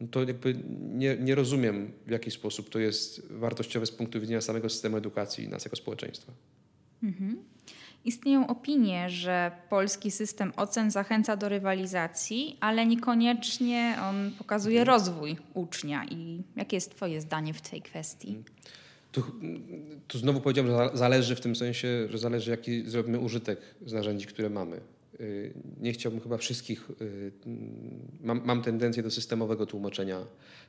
no 0.00 0.08
to 0.10 0.20
jakby 0.24 0.54
nie, 0.80 1.16
nie 1.16 1.34
rozumiem, 1.34 1.92
w 2.06 2.10
jaki 2.10 2.30
sposób 2.30 2.70
to 2.70 2.78
jest 2.78 3.32
wartościowe 3.32 3.86
z 3.86 3.90
punktu 3.90 4.20
widzenia 4.20 4.40
samego 4.40 4.68
systemu 4.68 4.96
edukacji 4.96 5.48
nas 5.48 5.64
jako 5.64 5.76
społeczeństwa. 5.76 6.32
Mhm. 7.02 7.36
Istnieją 8.08 8.46
opinie, 8.46 9.10
że 9.10 9.50
polski 9.70 10.10
system 10.10 10.52
ocen 10.56 10.90
zachęca 10.90 11.36
do 11.36 11.48
rywalizacji, 11.48 12.56
ale 12.60 12.86
niekoniecznie 12.86 13.96
on 14.10 14.30
pokazuje 14.38 14.80
mhm. 14.80 14.96
rozwój 14.96 15.36
ucznia. 15.54 16.04
I 16.10 16.42
jakie 16.56 16.76
jest 16.76 16.96
Twoje 16.96 17.20
zdanie 17.20 17.54
w 17.54 17.60
tej 17.60 17.82
kwestii? 17.82 18.28
Mhm. 18.28 18.44
Tu, 19.12 19.22
tu 20.06 20.18
znowu 20.18 20.40
powiedziałem, 20.40 20.70
że 20.70 20.98
zależy 20.98 21.36
w 21.36 21.40
tym 21.40 21.56
sensie, 21.56 21.88
że 22.10 22.18
zależy, 22.18 22.50
jaki 22.50 22.90
zrobimy 22.90 23.18
użytek 23.18 23.60
z 23.86 23.92
narzędzi, 23.92 24.26
które 24.26 24.50
mamy. 24.50 24.80
Y, 25.20 25.52
nie 25.80 25.92
chciałbym 25.92 26.20
chyba 26.20 26.36
wszystkich. 26.36 26.90
Y, 27.00 27.32
mam, 28.20 28.40
mam 28.44 28.62
tendencję 28.62 29.02
do 29.02 29.10
systemowego 29.10 29.66
tłumaczenia 29.66 30.24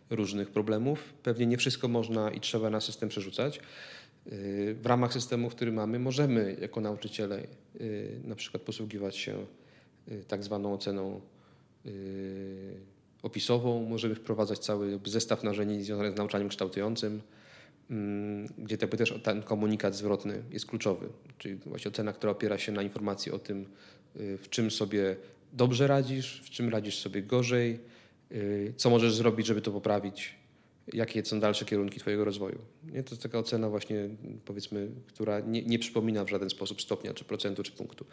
różnych 0.10 0.50
problemów. 0.50 1.14
Pewnie 1.24 1.46
nie 1.46 1.58
wszystko 1.58 1.88
można 1.88 2.32
i 2.32 2.40
trzeba 2.40 2.70
na 2.70 2.82
system 2.82 3.10
przerzucać 3.10 3.60
w 4.32 4.82
ramach 4.84 5.14
systemu, 5.14 5.50
który 5.50 5.72
mamy, 5.72 6.00
możemy 6.00 6.58
jako 6.62 6.82
nauczyciele 6.82 7.44
y, 7.82 8.20
na 8.24 8.36
przykład 8.36 8.64
posługiwać 8.64 9.18
się 9.18 9.46
y, 10.12 10.24
tak 10.28 10.44
zwaną 10.44 10.74
oceną 10.74 11.22
y, 11.86 12.80
opisową, 13.24 13.86
możemy 13.86 14.16
wprowadzać 14.16 14.60
cały 14.60 15.00
zestaw 15.06 15.44
narzędzi 15.44 15.84
związanych 15.84 16.14
z 16.14 16.18
nauczaniem 16.18 16.50
kształtującym, 16.50 17.22
mm, 17.90 18.48
gdzie 18.58 18.78
też 18.78 19.14
ten 19.24 19.44
komunikat 19.44 19.96
zwrotny 19.96 20.44
jest 20.52 20.66
kluczowy, 20.66 21.10
czyli 21.38 21.56
właśnie 21.56 21.90
ocena, 21.90 22.14
która 22.14 22.32
opiera 22.32 22.58
się 22.58 22.72
na 22.72 22.82
informacji 22.82 23.32
o 23.32 23.40
tym, 23.40 23.66
w 24.16 24.46
czym 24.50 24.72
sobie 24.72 25.16
dobrze 25.54 25.88
radzisz, 25.88 26.42
w 26.46 26.50
czym 26.50 26.70
radzisz 26.70 27.00
sobie 27.00 27.24
gorzej, 27.24 27.80
co 28.78 28.90
możesz 28.90 29.16
zrobić, 29.16 29.48
żeby 29.48 29.62
to 29.62 29.72
poprawić, 29.72 30.39
jakie 30.94 31.26
są 31.26 31.40
dalsze 31.40 31.66
kierunki 31.66 32.00
Twojego 32.00 32.26
rozwoju. 32.26 32.60
Nie? 32.84 33.04
To 33.04 33.10
jest 33.12 33.24
taka 33.24 33.40
ocena 33.40 33.70
właśnie, 33.70 34.10
powiedzmy, 34.46 34.90
która 35.08 35.40
nie, 35.40 35.62
nie 35.62 35.80
przypomina 35.80 36.26
w 36.26 36.30
żaden 36.30 36.50
sposób 36.50 36.82
stopnia, 36.82 37.14
czy 37.14 37.26
procentu, 37.26 37.64
czy 37.64 37.72
punktu. 37.72 38.06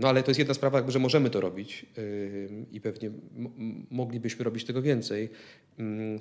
No 0.00 0.08
ale 0.08 0.22
to 0.22 0.30
jest 0.30 0.38
jedna 0.38 0.54
sprawa, 0.54 0.78
jakby, 0.78 0.92
że 0.92 0.98
możemy 0.98 1.30
to 1.30 1.40
robić 1.40 1.86
i 2.72 2.80
pewnie 2.80 3.10
moglibyśmy 3.90 4.44
robić 4.44 4.64
tego 4.64 4.82
więcej, 4.82 5.28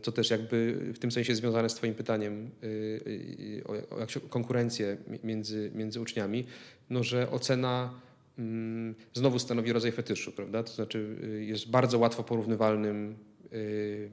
co 0.02 0.12
też 0.12 0.30
jakby 0.30 0.80
w 0.94 1.00
tym 1.00 1.12
sensie 1.12 1.36
związane 1.36 1.70
z 1.70 1.76
Twoim 1.76 1.94
pytaniem 1.94 2.52
y, 2.64 2.68
y, 2.68 3.64
o, 3.90 4.26
o 4.26 4.30
konkurencję 4.30 4.98
między, 5.24 5.72
między 5.76 6.02
uczniami, 6.02 6.46
no 6.90 7.04
że 7.04 7.32
ocena 7.32 8.00
znowu 9.14 9.40
stanowi 9.40 9.74
rodzaj 9.74 9.92
fetyszu, 9.92 10.32
prawda? 10.32 10.64
To 10.64 10.74
znaczy 10.74 11.18
y, 11.24 11.46
jest 11.46 11.70
bardzo 11.70 12.00
łatwo 12.00 12.24
porównywalnym 12.24 13.16
Yy, 13.52 14.10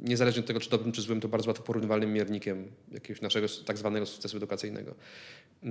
niezależnie 0.00 0.40
od 0.40 0.46
tego, 0.46 0.60
czy 0.60 0.70
dobrym, 0.70 0.92
czy 0.92 1.02
złym, 1.02 1.20
to 1.20 1.28
bardzo 1.28 1.50
łatwo 1.50 1.64
porównywalnym 1.64 2.12
miernikiem 2.12 2.70
jakiegoś 2.92 3.22
naszego 3.22 3.46
tak 3.64 3.78
zwanego 3.78 4.06
sukcesu 4.06 4.36
edukacyjnego. 4.36 4.94
Yy, 5.62 5.70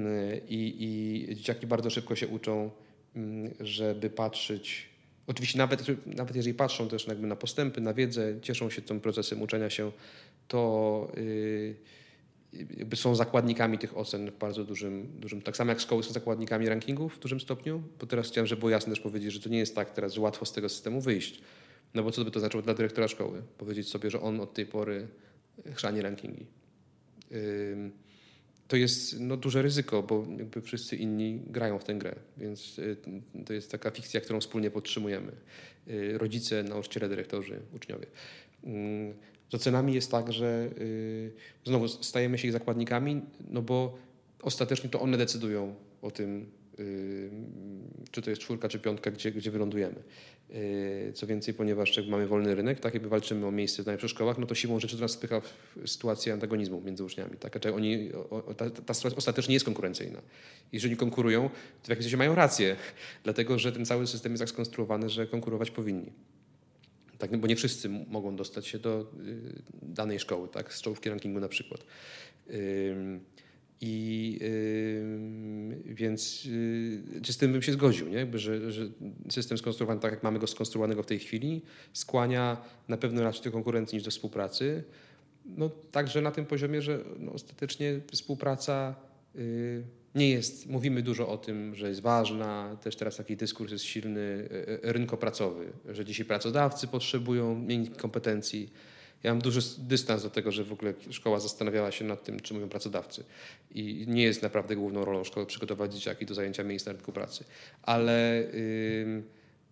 I, 0.49 0.83
I 0.83 1.35
dzieciaki 1.35 1.67
bardzo 1.67 1.89
szybko 1.89 2.15
się 2.15 2.27
uczą, 2.27 2.71
yy, 3.15 3.21
żeby 3.59 4.09
patrzeć. 4.09 4.89
Oczywiście 5.27 5.57
nawet, 5.57 5.83
nawet 6.05 6.35
jeżeli 6.35 6.53
patrzą 6.53 6.87
też 6.87 7.07
jakby 7.07 7.27
na 7.27 7.35
postępy, 7.35 7.81
na 7.81 7.93
wiedzę, 7.93 8.41
cieszą 8.41 8.69
się 8.69 8.81
tym 8.81 8.99
procesem 8.99 9.41
uczenia 9.41 9.69
się, 9.69 9.91
to 10.47 11.11
jakby 12.77 12.95
są 12.95 13.15
zakładnikami 13.15 13.77
tych 13.77 13.97
ocen 13.97 14.31
w 14.31 14.37
bardzo 14.37 14.63
dużym, 14.63 15.07
dużym. 15.19 15.41
Tak 15.41 15.57
samo 15.57 15.71
jak 15.71 15.79
szkoły 15.79 16.03
są 16.03 16.13
zakładnikami 16.13 16.69
rankingów 16.69 17.15
w 17.15 17.19
dużym 17.19 17.39
stopniu, 17.39 17.83
bo 17.99 18.05
teraz 18.05 18.27
chciałem, 18.27 18.47
żeby 18.47 18.59
było 18.59 18.69
jasne 18.69 18.93
też 18.93 18.99
powiedzieć, 18.99 19.33
że 19.33 19.39
to 19.39 19.49
nie 19.49 19.57
jest 19.57 19.75
tak 19.75 19.93
teraz, 19.93 20.17
łatwo 20.17 20.45
z 20.45 20.51
tego 20.51 20.69
systemu 20.69 21.01
wyjść 21.01 21.41
no 21.95 22.03
bo 22.03 22.11
co 22.11 22.25
by 22.25 22.31
to 22.31 22.39
znaczyło 22.39 22.63
dla 22.63 22.73
dyrektora 22.73 23.07
szkoły? 23.07 23.41
Powiedzieć 23.57 23.89
sobie, 23.89 24.11
że 24.11 24.21
on 24.21 24.39
od 24.39 24.53
tej 24.53 24.65
pory 24.65 25.07
chrzani 25.73 26.01
rankingi. 26.01 26.45
To 28.67 28.75
jest 28.75 29.19
no, 29.19 29.37
duże 29.37 29.61
ryzyko, 29.61 30.03
bo 30.03 30.25
jakby 30.37 30.61
wszyscy 30.61 30.95
inni 30.95 31.39
grają 31.47 31.79
w 31.79 31.83
tę 31.83 31.95
grę, 31.95 32.15
więc 32.37 32.79
y, 32.79 32.97
to 33.45 33.53
jest 33.53 33.71
taka 33.71 33.91
fikcja, 33.91 34.21
którą 34.21 34.39
wspólnie 34.39 34.71
podtrzymujemy. 34.71 35.31
Y, 35.87 36.17
rodzice, 36.17 36.63
nauczyciele, 36.63 37.09
dyrektorzy, 37.09 37.59
uczniowie. 37.75 38.05
Z 39.51 39.55
ocenami 39.55 39.93
jest 39.93 40.11
tak, 40.11 40.33
że 40.33 40.69
y, 40.77 41.31
znowu 41.65 41.87
stajemy 41.87 42.37
się 42.37 42.47
ich 42.47 42.53
zakładnikami, 42.53 43.21
no 43.49 43.61
bo 43.61 43.97
ostatecznie 44.41 44.89
to 44.89 45.01
one 45.01 45.17
decydują 45.17 45.75
o 46.01 46.11
tym, 46.11 46.51
czy 48.11 48.21
to 48.21 48.29
jest 48.29 48.41
czwórka, 48.41 48.69
czy 48.69 48.79
piątka, 48.79 49.11
gdzie, 49.11 49.31
gdzie 49.31 49.51
wylądujemy. 49.51 50.03
Yy, 50.49 51.13
co 51.13 51.27
więcej, 51.27 51.53
ponieważ 51.53 52.07
mamy 52.07 52.27
wolny 52.27 52.55
rynek, 52.55 52.79
tak 52.79 52.93
jakby 52.93 53.09
walczymy 53.09 53.47
o 53.47 53.51
miejsce 53.51 53.83
w 53.83 53.85
najlepszych 53.85 54.09
szkołach, 54.09 54.37
no 54.37 54.45
to 54.45 54.55
siłą 54.55 54.79
rzeczy 54.79 54.95
to 54.95 55.01
nas 55.01 55.11
spycha 55.11 55.39
w 55.39 55.89
sytuację 55.89 56.33
antagonizmu 56.33 56.81
między 56.81 57.03
uczniami. 57.03 57.37
Tak? 57.37 57.51
Znaczy 57.51 57.73
oni, 57.73 58.11
ta, 58.57 58.69
ta 58.69 58.93
sytuacja 58.93 59.17
ostatecznie 59.17 59.53
jest 59.53 59.65
konkurencyjna. 59.65 60.21
Jeżeli 60.71 60.97
konkurują, 60.97 61.49
to 61.81 61.85
w 61.85 61.89
jakimś 61.89 62.05
sensie 62.05 62.17
mają 62.17 62.35
rację, 62.35 62.75
dlatego 63.23 63.59
że 63.59 63.71
ten 63.71 63.85
cały 63.85 64.07
system 64.07 64.31
jest 64.31 64.41
tak 64.41 64.49
skonstruowany, 64.49 65.09
że 65.09 65.27
konkurować 65.27 65.71
powinni. 65.71 66.11
Tak, 67.17 67.37
bo 67.37 67.47
nie 67.47 67.55
wszyscy 67.55 67.89
mogą 67.89 68.35
dostać 68.35 68.67
się 68.67 68.79
do 68.79 69.01
y, 69.01 69.61
danej 69.81 70.19
szkoły, 70.19 70.47
tak? 70.47 70.73
z 70.73 70.81
czołówki 70.81 71.09
rankingu 71.09 71.39
na 71.39 71.47
przykład. 71.47 71.85
I 73.81 74.39
więc 75.85 76.45
yy, 76.45 77.33
z 77.33 77.37
tym 77.37 77.51
bym 77.51 77.61
się 77.61 77.73
zgodził, 77.73 78.07
nie? 78.07 78.17
Jakby, 78.17 78.39
że, 78.39 78.71
że 78.71 78.89
system 79.29 79.57
skonstruowany 79.57 80.01
tak, 80.01 80.11
jak 80.11 80.23
mamy 80.23 80.39
go 80.39 80.47
skonstruowanego 80.47 81.03
w 81.03 81.05
tej 81.05 81.19
chwili, 81.19 81.61
skłania 81.93 82.57
na 82.87 82.97
pewno 82.97 83.23
raczej 83.23 83.43
do 83.43 83.51
konkurencji 83.51 83.95
niż 83.95 84.03
do 84.03 84.11
współpracy. 84.11 84.83
No, 85.45 85.69
także 85.91 86.21
na 86.21 86.31
tym 86.31 86.45
poziomie, 86.45 86.81
że 86.81 86.99
no, 87.19 87.31
ostatecznie 87.31 87.99
współpraca 88.11 88.95
yy, 89.35 89.83
nie 90.15 90.29
jest, 90.29 90.69
mówimy 90.69 91.01
dużo 91.01 91.27
o 91.27 91.37
tym, 91.37 91.75
że 91.75 91.89
jest 91.89 92.01
ważna, 92.01 92.77
też 92.81 92.95
teraz 92.95 93.15
taki 93.15 93.37
dyskurs 93.37 93.71
jest 93.71 93.83
silny, 93.83 94.49
yy, 94.83 94.93
rynkopracowy, 94.93 95.65
że 95.89 96.05
dzisiaj 96.05 96.25
pracodawcy 96.25 96.87
potrzebują 96.87 97.59
mieć 97.59 97.89
kompetencji, 97.89 98.71
ja 99.23 99.31
mam 99.31 99.41
duży 99.41 99.59
dystans 99.77 100.23
do 100.23 100.29
tego, 100.29 100.51
że 100.51 100.63
w 100.63 100.73
ogóle 100.73 100.93
szkoła 101.09 101.39
zastanawiała 101.39 101.91
się 101.91 102.05
nad 102.05 102.23
tym, 102.23 102.39
czy 102.39 102.53
mówią 102.53 102.69
pracodawcy. 102.69 103.23
I 103.71 104.05
nie 104.07 104.23
jest 104.23 104.41
naprawdę 104.41 104.75
główną 104.75 105.05
rolą 105.05 105.23
szkoły 105.23 105.45
przygotować 105.45 105.93
dzieciaki 105.93 106.25
do 106.25 106.33
zajęcia 106.33 106.63
miejsc 106.63 106.85
na 106.85 106.91
rynku 106.91 107.11
pracy. 107.11 107.43
Ale 107.81 108.43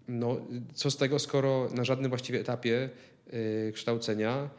no, 0.08 0.38
co 0.73 0.91
z 0.91 0.97
tego, 0.97 1.19
skoro 1.19 1.69
na 1.73 1.84
żadnym 1.84 2.10
właściwie 2.10 2.39
etapie 2.39 2.89
y, 3.34 3.71
kształcenia 3.75 4.49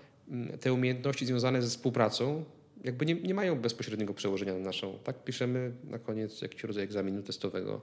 te 0.61 0.73
umiejętności 0.73 1.27
związane 1.27 1.63
ze 1.63 1.69
współpracą 1.69 2.45
jakby 2.85 3.07
nie, 3.07 3.15
nie 3.15 3.35
mają 3.35 3.61
bezpośredniego 3.61 4.15
przełożenia 4.15 4.53
na 4.53 4.59
naszą. 4.59 4.99
Tak 5.05 5.25
piszemy 5.25 5.73
na 5.85 5.99
koniec 5.99 6.43
jakiś 6.43 6.65
rodzaj 6.65 6.85
egzaminu 6.85 7.23
testowego. 7.23 7.81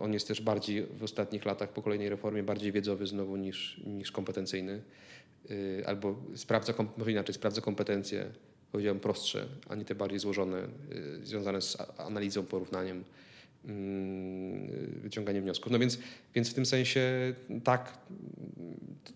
On 0.00 0.12
jest 0.12 0.28
też 0.28 0.40
bardziej 0.40 0.86
w 0.86 1.02
ostatnich 1.02 1.44
latach 1.44 1.72
po 1.72 1.82
kolejnej 1.82 2.08
reformie 2.08 2.42
bardziej 2.42 2.72
wiedzowy 2.72 3.06
znowu 3.06 3.36
niż, 3.36 3.80
niż 3.86 4.12
kompetencyjny. 4.12 4.82
Y, 5.50 5.82
albo 5.86 6.16
sprawdza, 6.34 6.74
może 6.96 7.12
inaczej, 7.12 7.34
sprawdza 7.34 7.60
kompetencje, 7.60 8.30
powiedziałem 8.72 9.00
prostsze, 9.00 9.46
a 9.68 9.74
nie 9.74 9.84
te 9.84 9.94
bardziej 9.94 10.18
złożone, 10.18 10.68
y, 11.22 11.26
związane 11.26 11.62
z 11.62 11.76
analizą, 11.98 12.44
porównaniem, 12.44 13.04
mm, 13.64 15.00
wyciąganiem 15.00 15.42
wniosków. 15.42 15.72
No 15.72 15.78
więc, 15.78 15.98
więc 16.34 16.50
w 16.50 16.54
tym 16.54 16.66
sensie 16.66 17.34
tak, 17.64 17.98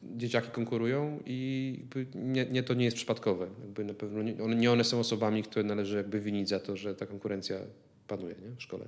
dzieciaki 0.02 0.50
konkurują 0.50 1.20
i 1.26 1.80
nie, 2.14 2.46
nie, 2.46 2.62
to 2.62 2.74
nie 2.74 2.84
jest 2.84 2.96
przypadkowe. 2.96 3.46
Jakby 3.60 3.84
na 3.84 3.94
pewno 3.94 4.22
nie 4.22 4.44
one, 4.44 4.56
nie 4.56 4.72
one 4.72 4.84
są 4.84 5.00
osobami, 5.00 5.42
które 5.42 5.64
należy 5.64 5.96
jakby 5.96 6.20
winić 6.20 6.48
za 6.48 6.60
to, 6.60 6.76
że 6.76 6.94
ta 6.94 7.06
konkurencja 7.06 7.56
panuje 8.08 8.34
nie? 8.34 8.56
w 8.56 8.62
szkole. 8.62 8.84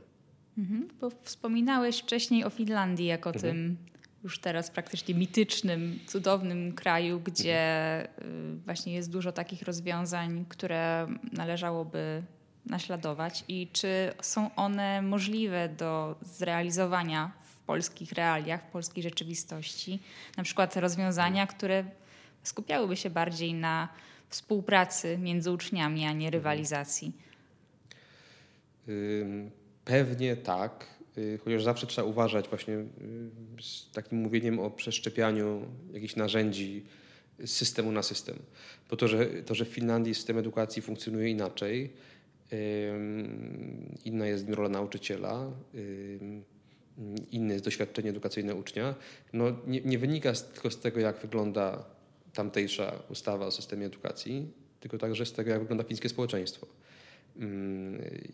Mhm, 0.59 0.89
bo 1.01 1.11
wspominałeś 1.23 1.99
wcześniej 1.99 2.45
o 2.45 2.51
Finlandii 2.51 3.07
jako 3.07 3.31
mhm. 3.31 3.55
tym 3.55 3.77
już 4.25 4.39
teraz 4.39 4.71
praktycznie 4.71 5.15
mitycznym, 5.15 5.99
cudownym 6.07 6.73
kraju, 6.73 7.21
gdzie 7.21 8.03
y, 8.05 8.57
właśnie 8.65 8.95
jest 8.95 9.11
dużo 9.11 9.33
takich 9.33 9.63
rozwiązań, 9.63 10.45
które 10.49 11.07
należałoby 11.33 12.23
naśladować 12.67 13.45
i 13.49 13.69
czy 13.73 14.13
są 14.23 14.55
one 14.55 15.03
możliwe 15.03 15.69
do 15.69 16.17
zrealizowania 16.23 17.33
w 17.43 17.57
polskich 17.57 18.13
realiach, 18.13 18.63
w 18.63 18.71
polskiej 18.71 19.03
rzeczywistości. 19.03 20.01
Na 20.37 20.43
przykład 20.43 20.77
rozwiązania, 20.77 21.47
które 21.47 21.85
skupiałyby 22.43 22.97
się 22.97 23.11
bardziej 23.11 23.55
na 23.55 23.89
współpracy 24.29 25.19
między 25.19 25.51
uczniami, 25.51 26.07
a 26.07 26.13
nie 26.13 26.31
rywalizacji. 26.31 27.13
Pewnie 29.85 30.37
tak 30.37 30.87
chociaż 31.45 31.63
zawsze 31.63 31.87
trzeba 31.87 32.09
uważać 32.09 32.49
właśnie 32.49 32.75
y, 32.75 32.87
z 33.61 33.91
takim 33.93 34.19
mówieniem 34.19 34.59
o 34.59 34.71
przeszczepianiu 34.71 35.63
jakichś 35.93 36.17
narzędzi 36.17 36.85
z 37.45 37.51
systemu 37.51 37.93
na 37.93 38.03
system. 38.03 38.39
Bo 38.91 38.97
to, 38.97 39.09
że, 39.09 39.27
to, 39.27 39.55
że 39.55 39.65
w 39.65 39.69
Finlandii 39.69 40.15
system 40.15 40.39
edukacji 40.39 40.83
funkcjonuje 40.83 41.31
inaczej, 41.31 41.93
inna 44.05 44.27
jest 44.27 44.49
rola 44.49 44.69
nauczyciela, 44.69 45.51
inne 47.31 47.53
jest 47.53 47.65
doświadczenie 47.65 48.11
edukacyjne 48.11 48.55
ucznia, 48.55 48.95
no 49.33 49.45
nie, 49.67 49.81
nie 49.81 49.99
wynika 49.99 50.33
tylko 50.33 50.71
z 50.71 50.81
tego, 50.81 51.01
jak 51.01 51.19
wygląda 51.19 51.85
tamtejsza 52.33 52.93
ustawa 53.11 53.47
o 53.47 53.51
systemie 53.51 53.87
edukacji, 53.87 54.49
tylko 54.81 54.99
także 54.99 55.27
z 55.27 55.33
tego, 55.33 55.51
jak 55.51 55.61
wygląda 55.61 55.85
fińskie 55.85 56.09
społeczeństwo. 56.09 56.67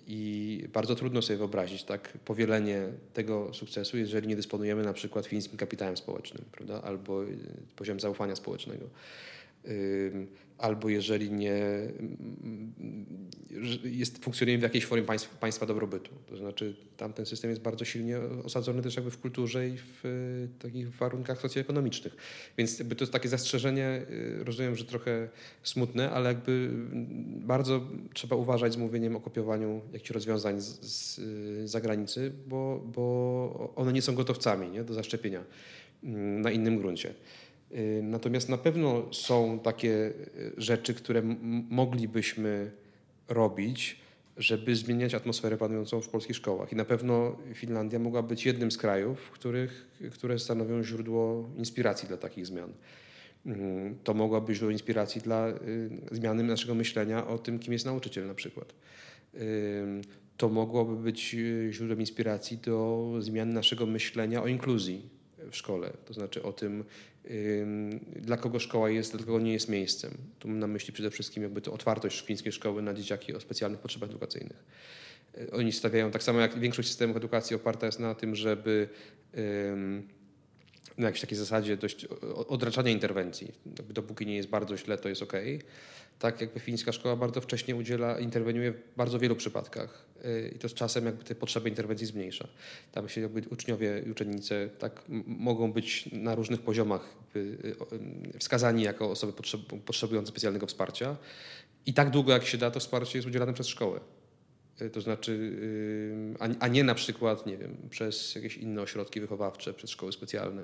I 0.07 0.64
bardzo 0.73 0.95
trudno 0.95 1.23
sobie 1.23 1.37
wyobrazić 1.37 1.85
tak 1.85 2.19
powielenie 2.25 2.83
tego 3.14 3.55
sukcesu, 3.55 3.99
jeżeli 3.99 4.29
nie 4.29 4.37
dysponujemy 4.37 4.83
na 4.83 4.92
przykład 4.92 5.27
fińskim 5.27 5.59
kapitałem 5.59 5.97
społecznym, 5.97 6.45
prawda? 6.53 6.83
albo 6.83 7.25
y, 7.25 7.37
poziomem 7.77 8.01
zaufania 8.01 8.37
społecznego 8.37 8.87
albo 10.59 10.88
jeżeli 10.88 11.31
nie 11.31 11.62
jest, 13.85 14.24
funkcjonuje 14.24 14.59
w 14.59 14.62
jakiejś 14.62 14.87
formie 14.87 15.05
państw, 15.05 15.37
państwa 15.38 15.66
dobrobytu. 15.66 16.11
To 16.26 16.37
znaczy 16.37 16.76
tam 16.96 17.12
ten 17.12 17.26
system 17.26 17.50
jest 17.50 17.62
bardzo 17.62 17.85
silnie 17.85 18.18
osadzony 18.44 18.83
też 18.83 18.96
jakby 18.96 19.11
w 19.11 19.18
kulturze 19.18 19.68
i 19.68 19.76
w 19.76 20.05
e, 20.05 20.09
takich 20.62 20.90
warunkach 20.90 21.40
socjoekonomicznych. 21.40 22.16
Więc 22.59 22.79
jakby 22.79 22.96
to 22.96 23.02
jest 23.05 23.12
takie 23.12 23.29
zastrzeżenie, 23.29 23.85
e, 23.85 24.05
rozumiem, 24.44 24.76
że 24.76 24.85
trochę 24.85 25.29
smutne, 25.62 26.11
ale 26.11 26.29
jakby 26.29 26.70
bardzo 27.26 27.81
trzeba 28.14 28.37
uważać 28.37 28.72
z 28.72 28.76
mówieniem 28.76 29.16
o 29.16 29.20
kopiowaniu 29.20 29.81
jakichś 29.92 30.11
rozwiązań 30.11 30.61
z, 30.61 30.81
z 30.81 31.20
zagranicy, 31.70 32.33
bo, 32.46 32.83
bo 32.87 33.72
one 33.76 33.92
nie 33.92 34.02
są 34.02 34.14
gotowcami 34.14 34.70
nie, 34.70 34.85
do 34.85 34.94
zaszczepienia 34.94 35.44
mm, 36.05 36.40
na 36.40 36.50
innym 36.50 36.79
gruncie. 36.79 37.14
Y, 37.72 38.00
natomiast 38.02 38.48
na 38.48 38.59
pewno 38.59 39.14
są 39.14 39.59
takie 39.59 39.90
y, 39.90 40.52
rzeczy, 40.57 40.94
które 40.94 41.22
moglibyśmy 41.70 42.70
robić, 43.29 44.00
żeby 44.37 44.76
zmieniać 44.76 45.14
atmosferę 45.14 45.57
panującą 45.57 46.00
w 46.00 46.09
polskich 46.09 46.37
szkołach. 46.37 46.72
I 46.72 46.76
na 46.76 46.85
pewno 46.85 47.37
Finlandia 47.55 47.98
mogła 47.98 48.22
być 48.22 48.46
jednym 48.46 48.70
z 48.70 48.79
krajów, 48.79 49.31
których, 49.31 49.87
które 50.12 50.38
stanowią 50.38 50.83
źródło 50.83 51.48
inspiracji 51.57 52.09
dla 52.09 52.16
takich 52.16 52.46
zmian. 52.46 52.72
Mm, 53.46 53.96
to 54.05 54.14
mogła 54.14 54.40
być 54.40 54.57
źródło 54.57 54.72
inspiracji 54.72 55.20
dla 55.20 55.48
y, 55.48 55.55
zmiany 56.12 56.42
naszego 56.42 56.74
myślenia 56.74 57.26
o 57.26 57.38
tym, 57.38 57.59
kim 57.59 57.72
jest 57.72 57.87
nauczyciel 57.87 58.26
na 58.26 58.35
przykład. 58.35 58.74
To 60.37 60.48
mogłoby 60.48 60.96
być 60.96 61.37
źródłem 61.70 62.00
inspiracji 62.00 62.59
do 62.59 63.12
zmiany 63.18 63.52
naszego 63.52 63.87
myślenia 63.87 64.42
o 64.42 64.46
inkluzji 64.46 65.15
w 65.50 65.56
szkole, 65.56 65.92
to 66.04 66.14
znaczy 66.14 66.42
o 66.42 66.52
tym, 66.52 66.85
dla 68.16 68.37
kogo 68.37 68.59
szkoła 68.59 68.90
jest, 68.90 69.16
dla 69.16 69.26
kogo 69.26 69.40
nie 69.40 69.52
jest 69.52 69.68
miejscem. 69.68 70.11
Tu 70.38 70.48
mam 70.48 70.59
na 70.59 70.66
myśli 70.66 70.92
przede 70.92 71.11
wszystkim 71.11 71.42
jakby 71.42 71.61
to 71.61 71.72
otwartość 71.72 72.16
szklińskiej 72.16 72.52
szkoły 72.52 72.82
na 72.82 72.94
dzieciaki 72.94 73.35
o 73.35 73.40
specjalnych 73.40 73.80
potrzebach 73.80 74.11
edukacyjnych. 74.11 74.64
E, 75.38 75.50
oni 75.50 75.72
stawiają, 75.72 76.11
tak 76.11 76.22
samo 76.22 76.40
jak 76.40 76.59
większość 76.59 76.88
systemów 76.88 77.16
edukacji 77.16 77.56
oparta 77.56 77.87
jest 77.87 78.00
na 78.00 78.14
tym, 78.14 78.37
żeby 78.37 78.88
na 80.98 81.06
jakiejś 81.06 81.20
takiej 81.20 81.38
zasadzie 81.38 81.76
dość 81.76 82.04
odraczania 82.48 82.90
interwencji. 82.90 83.52
Dopóki 83.90 84.26
nie 84.26 84.37
jest 84.37 84.48
bardzo 84.48 84.76
źle, 84.76 84.98
to 84.98 85.09
jest 85.09 85.22
ok 85.22 85.32
tak 86.18 86.40
jakby 86.40 86.61
fińska 86.61 86.92
szkoła 86.92 87.16
bardzo 87.16 87.40
wcześnie 87.40 87.76
udziela, 87.76 88.18
interweniuje 88.18 88.72
w 88.72 88.96
bardzo 88.96 89.18
wielu 89.18 89.37
przypadkach 89.37 90.07
y, 90.24 90.52
i 90.57 90.59
to 90.59 90.68
z 90.68 90.74
czasem 90.74 91.07
jakby 91.07 91.24
te 91.24 91.35
potrzeby 91.35 91.68
interwencji 91.68 92.07
zmniejsza. 92.07 92.48
Tam 92.92 93.09
się 93.09 93.20
jakby 93.20 93.42
uczniowie 93.50 94.02
i 94.07 94.11
uczennice 94.11 94.68
tak 94.79 95.02
mogą 95.26 95.72
być 95.72 96.09
na 96.12 96.35
różnych 96.35 96.61
poziomach 96.62 97.16
y, 97.37 97.76
wskazani 98.38 98.83
jako 98.83 99.11
osoby 99.11 99.33
potrzebujące 99.85 100.31
specjalnego 100.31 100.66
wsparcia 100.66 101.16
i 101.87 101.94
tak 101.94 102.11
długo 102.11 102.33
jak 102.33 102.44
się 102.44 102.59
da, 102.59 102.70
to 102.70 102.81
wsparcie 102.81 103.18
jest 103.18 103.29
udzielane 103.29 103.52
przez 103.52 103.66
szkołę. 103.66 104.00
Y, 104.83 104.90
to 104.90 105.00
znaczy, 105.00 105.57
a 106.61 106.68
nie 106.68 106.85
na 106.85 106.94
przykład, 106.94 107.46
nie 107.46 107.57
wiem, 107.57 107.76
przez 107.90 108.35
jakieś 108.35 108.57
inne 108.57 108.83
ośrodki 108.83 109.20
wychowawcze, 109.20 109.74
przez 109.74 109.90
szkoły 109.90 110.12
specjalne. 110.12 110.62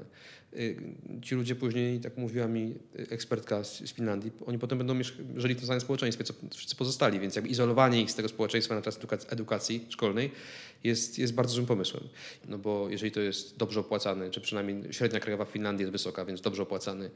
Y, 0.57 0.77
ci 1.23 1.35
ludzie 1.35 1.55
później, 1.55 2.01
tak 2.01 2.17
mówiła 2.17 2.49
mi 2.49 2.75
ekspertka 2.95 3.65
z 3.65 3.93
Finlandii, 3.93 4.33
oni 4.47 4.59
potem 4.59 4.79
będą 4.79 4.95
żyli 5.37 5.55
w 5.55 5.59
tym 5.59 5.67
samym 5.67 5.81
społeczeństwie, 5.81 6.25
co 6.25 6.35
wszyscy 6.55 6.77
pozostali, 6.77 7.21
więc 7.21 7.37
jakby 7.37 7.51
izolowanie 7.51 8.03
ich 8.03 8.11
z 8.11 8.15
tego 8.15 8.29
społeczeństwa 8.29 8.75
na 8.75 8.83
czas 8.83 8.99
edukacji 9.29 9.87
szkolnej 9.88 10.31
jest, 10.85 11.19
jest 11.19 11.35
bardzo 11.35 11.55
złym 11.55 11.67
pomysłem. 11.67 12.09
No 12.49 12.59
bo 12.59 12.88
jeżeli 12.91 13.12
to 13.12 13.21
jest 13.21 13.57
dobrze 13.57 13.81
opłacany, 13.81 14.31
czy 14.31 14.41
przynajmniej 14.41 14.93
średnia 14.93 15.21
krajowa 15.21 15.45
w 15.45 15.49
Finlandii 15.49 15.83
jest 15.83 15.93
wysoka, 15.93 16.25
więc 16.25 16.41
dobrze 16.41 16.62
opłacany 16.62 17.11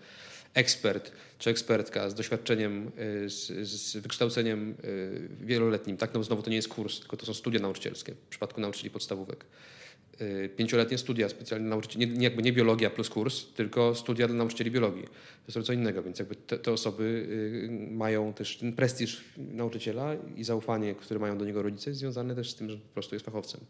ekspert 0.54 1.12
czy 1.38 1.50
ekspertka 1.50 2.10
z 2.10 2.14
doświadczeniem, 2.14 2.92
y, 3.24 3.30
z, 3.30 3.68
z 3.68 3.96
wykształceniem 3.96 4.74
y, 4.84 5.28
wieloletnim, 5.46 5.96
tak, 5.96 6.14
no 6.14 6.24
znowu 6.24 6.42
to 6.42 6.50
nie 6.50 6.56
jest 6.56 6.68
kurs, 6.68 7.00
tylko 7.00 7.16
to 7.16 7.26
są 7.26 7.34
studia 7.34 7.60
nauczycielskie 7.60 8.14
w 8.14 8.28
przypadku 8.28 8.60
nauczycieli 8.60 8.90
podstawówek. 8.90 9.44
Y, 10.20 10.48
pięcioletnie 10.56 10.98
studia 10.98 11.28
specjalnie 11.28 11.68
nauczycieli, 11.68 12.08
nie, 12.08 12.24
jakby 12.24 12.42
nie 12.42 12.52
biologia 12.52 12.90
plus 12.90 13.08
kurs, 13.08 13.46
tylko 13.54 13.94
studia 13.94 14.26
dla 14.26 14.36
nauczycieli 14.36 14.70
biologii. 14.70 15.02
To 15.46 15.52
jest 15.58 15.66
co 15.66 15.72
innego, 15.72 16.02
więc 16.02 16.18
jakby 16.18 16.36
te, 16.36 16.58
te, 16.58 16.72
osoby 16.72 17.04
y, 17.04 17.90
mają 17.90 18.32
też 18.32 18.56
ten 18.56 18.72
prestiż 18.72 19.24
nauczyciela 19.36 20.14
i 20.36 20.44
zaufanie, 20.44 20.94
które 20.94 21.20
mają 21.20 21.38
do 21.38 21.44
niego 21.44 21.62
rodzice, 21.62 21.94
związane 21.94 22.34
też 22.34 22.50
z 22.50 22.54
tym, 22.54 22.70
że 22.70 22.76
po 22.76 22.94
prostu 22.94 23.14
jest 23.14 23.26
fachowcem. 23.26 23.60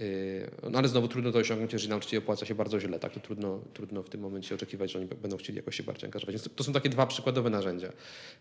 Y, 0.00 0.50
no 0.70 0.78
ale 0.78 0.88
znowu 0.88 1.08
trudno 1.08 1.32
to 1.32 1.38
osiągnąć, 1.38 1.72
jeżeli 1.72 1.90
nauczyciel 1.90 2.18
opłaca 2.18 2.46
się 2.46 2.54
bardzo 2.54 2.80
źle, 2.80 2.98
tak? 2.98 3.12
To 3.12 3.20
trudno, 3.20 3.60
trudno 3.74 4.02
w 4.02 4.08
tym 4.08 4.20
momencie 4.20 4.54
oczekiwać, 4.54 4.92
że 4.92 4.98
oni 4.98 5.08
będą 5.08 5.36
chcieli 5.36 5.56
jakoś 5.56 5.76
się 5.76 5.82
bardziej 5.82 6.06
angażować. 6.06 6.34
Więc 6.34 6.48
to 6.56 6.64
są 6.64 6.72
takie 6.72 6.88
dwa 6.88 7.06
przykładowe 7.06 7.50
narzędzia. 7.50 7.92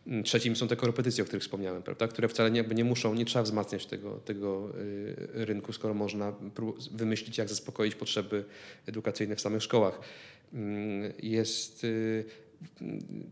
Mm, 0.08 0.24
trzecim 0.24 0.56
są 0.56 0.68
te 0.68 0.76
korepetycje, 0.76 1.24
o 1.24 1.28
których 1.28 1.44
wspomniałem, 1.44 1.84
prawda? 1.84 2.08
które 2.08 2.28
wcale 2.28 2.52
nie, 2.52 2.64
nie 2.64 2.84
muszą, 2.84 3.14
nie 3.14 3.26
trzeba 3.26 3.44
wzmacniać 3.44 3.86
tego, 3.86 4.20
tego 4.26 4.70
rynku, 5.34 5.74
skoro 5.74 5.94
można 5.94 6.34
wymyślić 6.92 7.38
jak 7.38 7.50
zaspokoić 7.50 7.96
potrzeby 7.96 8.46
edukacyjne 8.88 9.36
w 9.36 9.42
samych 9.42 9.64
szkołach. 9.64 10.00
Mm, 10.54 11.14
jest 11.24 11.84
y, 11.84 12.26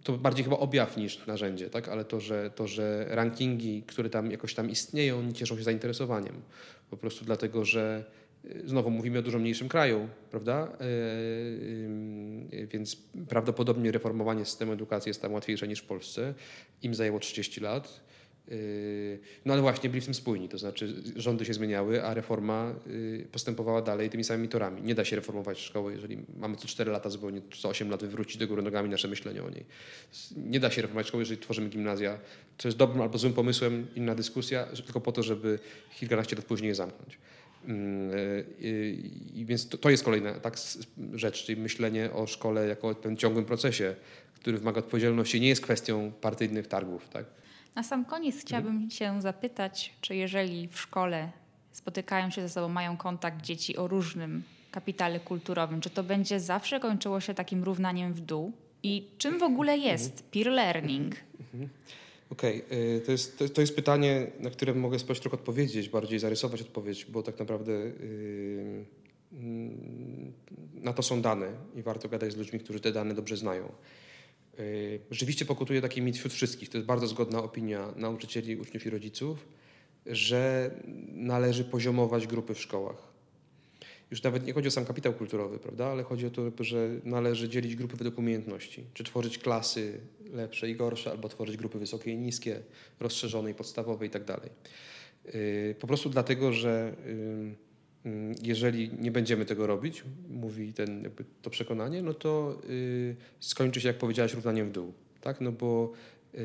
to 0.04 0.18
bardziej 0.18 0.44
chyba 0.44 0.58
objaw 0.58 0.98
niż 0.98 1.28
narzędzie, 1.28 1.70
tak? 1.70 1.90
ale 1.90 2.06
to 2.06 2.20
że, 2.20 2.52
to, 2.56 2.68
że 2.68 3.06
rankingi, 3.10 3.84
które 3.88 4.10
tam 4.10 4.32
jakoś 4.32 4.54
tam 4.54 4.70
istnieją, 4.70 5.24
nie 5.24 5.34
cieszą 5.34 5.58
się 5.58 5.64
zainteresowaniem. 5.64 6.42
Po 6.90 6.98
prostu 6.98 7.26
dlatego, 7.26 7.66
że 7.66 8.04
y, 8.46 8.62
znowu 8.66 8.90
mówimy 8.90 9.20
o 9.20 9.22
dużo 9.22 9.40
mniejszym 9.40 9.70
kraju, 9.70 10.08
prawda? 10.32 10.68
Y, 10.82 12.68
więc 12.72 12.98
prawdopodobnie 13.30 13.92
reformowanie 13.92 14.46
systemu 14.46 14.72
edukacji 14.72 15.10
jest 15.10 15.22
tam 15.22 15.34
łatwiejsze 15.34 15.68
niż 15.68 15.80
w 15.80 15.86
Polsce. 15.86 16.34
Im 16.82 16.96
zajęło 16.96 17.20
30 17.20 17.62
lat. 17.62 18.04
Yy, 18.48 19.20
no 19.46 19.54
ale 19.54 19.62
właśnie 19.62 19.90
byli 19.90 20.02
w 20.02 20.06
tym 20.06 20.14
spójni, 20.14 20.50
to 20.50 20.58
znaczy 20.58 20.96
rządy 21.16 21.46
się 21.46 21.54
zmieniały, 21.54 22.04
a 22.04 22.14
reforma 22.14 22.74
yy, 22.88 23.28
postępowała 23.32 23.82
dalej 23.82 24.10
tymi 24.10 24.24
samymi 24.24 24.50
torami. 24.50 24.82
Nie 24.82 24.96
da 24.96 25.06
się 25.06 25.16
reformować 25.16 25.60
szkoły, 25.60 25.94
jeżeli 25.94 26.18
mamy 26.38 26.58
co 26.58 26.68
4 26.68 26.92
lata 26.92 27.10
zupełnie, 27.10 27.42
co 27.58 27.70
8 27.70 27.90
lat 27.90 28.02
wywrócić 28.02 28.38
do 28.38 28.48
góry 28.48 28.62
nogami 28.62 28.90
nasze 28.90 29.08
myślenie 29.08 29.44
o 29.44 29.50
niej. 29.50 29.66
Nie 30.38 30.60
da 30.60 30.72
się 30.72 30.82
reformować 30.82 31.08
szkoły, 31.08 31.22
jeżeli 31.22 31.42
tworzymy 31.42 31.70
gimnazja, 31.70 32.20
co 32.58 32.68
jest 32.68 32.78
dobrym 32.78 33.02
albo 33.02 33.18
złym 33.18 33.34
pomysłem, 33.34 33.88
inna 33.96 34.16
dyskusja, 34.16 34.66
tylko 34.66 35.02
po 35.02 35.12
to, 35.12 35.24
żeby 35.24 35.60
kilkanaście 36.00 36.36
lat 36.36 36.46
później 36.46 36.70
je 36.70 36.76
zamknąć. 36.76 37.18
Yy, 37.68 38.98
I 39.34 39.46
więc 39.46 39.70
to, 39.70 39.78
to 39.78 39.90
jest 39.90 40.04
kolejna 40.04 40.34
tak, 40.34 40.58
rzecz, 41.14 41.44
czyli 41.44 41.62
myślenie 41.62 42.12
o 42.12 42.28
szkole 42.28 42.68
jako 42.68 42.88
o 42.88 42.96
tym 42.96 43.18
ciągłym 43.18 43.46
procesie, 43.46 43.96
który 44.36 44.58
wymaga 44.58 44.80
odpowiedzialności, 44.80 45.42
nie 45.42 45.48
jest 45.48 45.62
kwestią 45.62 46.12
partyjnych 46.22 46.68
targów. 46.68 47.10
Tak? 47.10 47.26
Na 47.76 47.84
sam 47.84 48.06
koniec 48.06 48.42
chciałabym 48.42 48.72
mhm. 48.72 48.92
się 48.92 49.22
zapytać, 49.22 49.94
czy 50.02 50.16
jeżeli 50.16 50.68
w 50.68 50.80
szkole 50.80 51.32
spotykają 51.72 52.30
się 52.30 52.42
ze 52.42 52.50
sobą, 52.50 52.70
mają 52.70 52.98
kontakt 52.98 53.42
dzieci 53.42 53.78
o 53.78 53.88
różnym 53.88 54.44
kapitale 54.72 55.20
kulturowym, 55.20 55.82
czy 55.82 55.90
to 55.90 56.04
będzie 56.04 56.40
zawsze 56.40 56.80
kończyło 56.80 57.20
się 57.20 57.34
takim 57.34 57.64
równaniem 57.64 58.14
w 58.14 58.20
dół? 58.20 58.52
I 58.84 59.08
czym 59.18 59.40
w 59.40 59.44
ogóle 59.44 59.78
jest 59.78 60.24
peer 60.24 60.48
learning? 60.48 61.16
Mhm. 61.40 61.70
Okej, 62.30 62.64
okay. 62.66 63.02
to, 63.06 63.12
jest, 63.12 63.38
to, 63.38 63.50
to, 63.50 63.62
jest 63.62 63.76
pytanie, 63.76 64.28
na 64.40 64.50
które 64.50 64.74
mogę 64.74 65.00
spojrzeć 65.00 65.22
trochę 65.22 65.38
odpowiedzieć, 65.38 65.90
bardziej 65.90 66.20
zarysować 66.20 66.62
odpowiedź, 66.62 67.06
bo 67.06 67.24
tak 67.24 67.40
naprawdę 67.40 67.72
yy, 67.72 68.86
na 70.74 70.94
to 70.94 71.04
są 71.04 71.22
dane 71.22 71.48
i 71.76 71.82
warto 71.82 72.10
gadać 72.10 72.34
z 72.34 72.38
ludźmi, 72.38 72.60
którzy 72.60 72.80
te 72.80 72.92
dane 72.92 73.14
dobrze 73.14 73.38
znają. 73.38 73.72
Y, 74.60 75.00
rzeczywiście 75.12 75.46
pokutuje 75.46 75.82
taki 75.82 76.02
mit 76.02 76.18
wśród 76.18 76.34
wszystkich, 76.34 76.70
to 76.70 76.78
jest 76.78 76.88
bardzo 76.88 77.08
zgodna 77.08 77.44
opinia 77.44 77.94
nauczycieli, 77.96 78.56
uczniów 78.56 78.86
i 78.86 78.90
rodziców, 78.90 79.48
że 80.06 80.72
należy 81.08 81.64
poziomować 81.64 82.28
grupy 82.28 82.54
w 82.54 82.60
szkołach. 82.60 83.14
Już 84.12 84.24
nawet 84.24 84.46
nie 84.46 84.54
chodzi 84.54 84.68
o 84.68 84.72
sam 84.72 84.86
kapitał 84.86 85.14
kulturowy, 85.14 85.60
prawda, 85.60 85.88
ale 85.88 86.04
chodzi 86.04 86.26
o 86.26 86.30
to, 86.30 86.52
że 86.60 86.90
należy 87.04 87.50
dzielić 87.50 87.76
grupy 87.76 87.98
według 87.98 88.18
umiejętności. 88.18 88.84
Czy 88.94 89.04
tworzyć 89.04 89.38
klasy 89.38 90.00
lepsze 90.32 90.70
i 90.70 90.76
gorsze, 90.76 91.12
albo 91.12 91.30
tworzyć 91.30 91.58
grupy 91.58 91.80
wysokie 91.80 92.12
i 92.12 92.18
niskie, 92.18 92.60
rozszerzone 93.00 93.52
i 93.52 93.54
podstawowe 93.54 94.06
i 94.06 94.10
tak 94.10 94.24
dalej. 94.24 94.50
Y, 95.36 95.76
po 95.80 95.88
prostu 95.88 96.10
dlatego, 96.10 96.54
że 96.54 96.96
jeżeli 98.42 98.92
nie 99.00 99.12
będziemy 99.12 99.46
tego 99.46 99.68
robić, 99.68 100.04
mówi 100.30 100.74
ten, 100.74 101.10
to 101.42 101.50
przekonanie, 101.50 102.02
no 102.02 102.14
to 102.14 102.62
yy, 102.70 103.16
skończy 103.40 103.82
się, 103.82 103.88
jak 103.88 103.98
powiedziałaś, 103.98 104.34
równaniem 104.34 104.70
w 104.70 104.72
dół. 104.72 104.94
Tak? 105.22 105.42
No 105.42 105.52
bo 105.52 105.92
yy, 106.34 106.42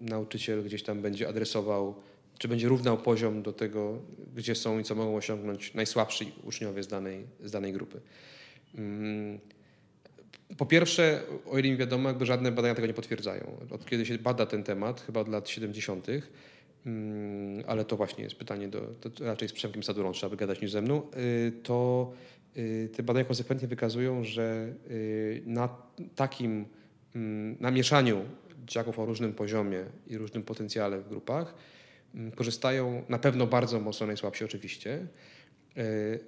nauczyciel 0.00 0.64
gdzieś 0.64 0.82
tam 0.82 1.02
będzie 1.02 1.28
adresował, 1.28 1.94
czy 2.38 2.48
będzie 2.48 2.68
równał 2.68 2.98
poziom 2.98 3.42
do 3.42 3.52
tego, 3.52 3.98
gdzie 4.36 4.54
są 4.54 4.78
i 4.78 4.84
co 4.84 4.94
mogą 4.94 5.16
osiągnąć 5.16 5.74
najsłabsi 5.74 6.32
uczniowie 6.42 6.82
z 6.82 6.88
danej, 6.88 7.24
z 7.44 7.50
danej 7.50 7.72
grupy. 7.72 8.00
Yy. 8.74 8.80
Po 10.58 10.66
pierwsze, 10.66 11.22
o 11.46 11.58
ile 11.58 11.70
mi 11.70 11.76
wiadomo, 11.76 12.08
jakby 12.08 12.26
żadne 12.26 12.52
badania 12.52 12.74
tego 12.74 12.86
nie 12.86 12.94
potwierdzają. 12.94 13.56
Od 13.70 13.86
kiedy 13.86 14.06
się 14.06 14.18
bada 14.18 14.46
ten 14.46 14.62
temat, 14.62 15.00
chyba 15.00 15.20
od 15.20 15.28
lat 15.28 15.48
70., 15.48 16.06
Mm, 16.06 16.22
ale 17.66 17.84
to 17.84 17.96
właśnie 17.96 18.24
jest 18.24 18.36
pytanie, 18.36 18.68
do, 18.68 18.80
raczej 19.20 19.48
z 19.48 19.52
Przemkiem 19.52 19.82
Sadurą 19.82 20.12
trzeba 20.12 20.30
by 20.30 20.36
gadać 20.36 20.60
niż 20.60 20.70
ze 20.70 20.82
mną, 20.82 21.02
y, 21.16 21.52
to 21.62 22.12
y, 22.56 22.88
te 22.96 23.02
badania 23.02 23.24
konsekwentnie 23.24 23.68
wykazują, 23.68 24.24
że 24.24 24.74
y, 24.90 25.42
na 25.46 25.68
takim 26.16 26.64
mm, 27.14 27.56
namieszaniu 27.60 28.24
dzieciaków 28.66 28.98
o 28.98 29.06
różnym 29.06 29.32
poziomie 29.32 29.84
i 30.06 30.18
różnym 30.18 30.42
potencjale 30.42 31.00
w 31.00 31.08
grupach 31.08 31.54
mm, 32.14 32.32
korzystają 32.32 33.02
na 33.08 33.18
pewno 33.18 33.46
bardzo 33.46 33.80
mocno 33.80 34.06
najsłabsi 34.06 34.44
oczywiście, 34.44 35.06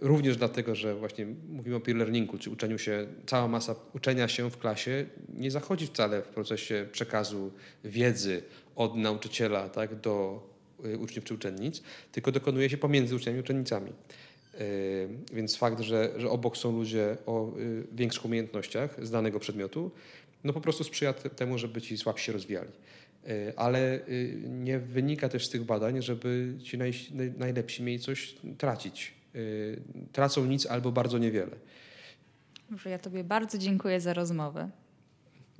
Również 0.00 0.36
dlatego, 0.36 0.74
że 0.74 0.94
właśnie 0.94 1.26
mówimy 1.48 1.76
o 1.76 1.80
peer 1.80 1.96
learningu, 1.96 2.38
czy 2.38 2.50
uczeniu 2.50 2.78
się, 2.78 3.06
cała 3.26 3.48
masa 3.48 3.74
uczenia 3.94 4.28
się 4.28 4.50
w 4.50 4.58
klasie 4.58 5.06
nie 5.28 5.50
zachodzi 5.50 5.86
wcale 5.86 6.22
w 6.22 6.28
procesie 6.28 6.86
przekazu 6.92 7.52
wiedzy 7.84 8.42
od 8.76 8.96
nauczyciela 8.96 9.68
tak, 9.68 10.00
do 10.00 10.42
y, 10.84 10.98
uczniów 10.98 11.24
czy 11.24 11.34
uczennic, 11.34 11.82
tylko 12.12 12.32
dokonuje 12.32 12.70
się 12.70 12.76
pomiędzy 12.76 13.16
uczniami 13.16 13.38
i 13.38 13.40
uczennicami. 13.40 13.92
Y, 14.60 15.08
więc 15.32 15.56
fakt, 15.56 15.80
że, 15.80 16.12
że 16.16 16.30
obok 16.30 16.56
są 16.56 16.72
ludzie 16.72 17.16
o 17.26 17.58
y, 17.58 17.86
większych 17.92 18.24
umiejętnościach 18.24 19.06
z 19.06 19.10
danego 19.10 19.40
przedmiotu, 19.40 19.90
no 20.44 20.52
po 20.52 20.60
prostu 20.60 20.84
sprzyja 20.84 21.12
temu, 21.12 21.58
żeby 21.58 21.82
ci 21.82 21.98
słabsi 21.98 22.24
się 22.24 22.32
rozwijali. 22.32 22.70
Ale 23.56 24.00
nie 24.48 24.78
wynika 24.78 25.28
też 25.28 25.46
z 25.46 25.50
tych 25.50 25.64
badań, 25.64 26.02
żeby 26.02 26.54
ci 26.62 26.78
naj, 26.78 26.92
najlepsi 27.38 27.82
mieli 27.82 27.98
coś 27.98 28.34
tracić. 28.58 29.14
Tracą 30.12 30.44
nic 30.44 30.66
albo 30.66 30.92
bardzo 30.92 31.18
niewiele. 31.18 31.56
Ja 32.86 32.98
Tobie 32.98 33.24
bardzo 33.24 33.58
dziękuję 33.58 34.00
za 34.00 34.14
rozmowę. 34.14 34.70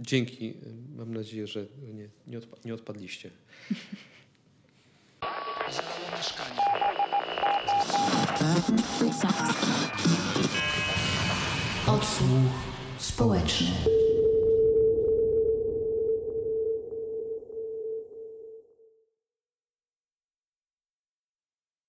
Dzięki. 0.01 0.55
Mam 0.97 1.15
nadzieję, 1.15 1.47
że 1.47 1.67
nie, 1.95 2.09
nie, 2.27 2.39
odpa 2.39 2.57
nie 2.65 2.75
odpadliście. 2.75 3.31
mieszkanie. 6.17 6.61
Odsłuch 11.87 12.53
społeczny. 12.99 14.06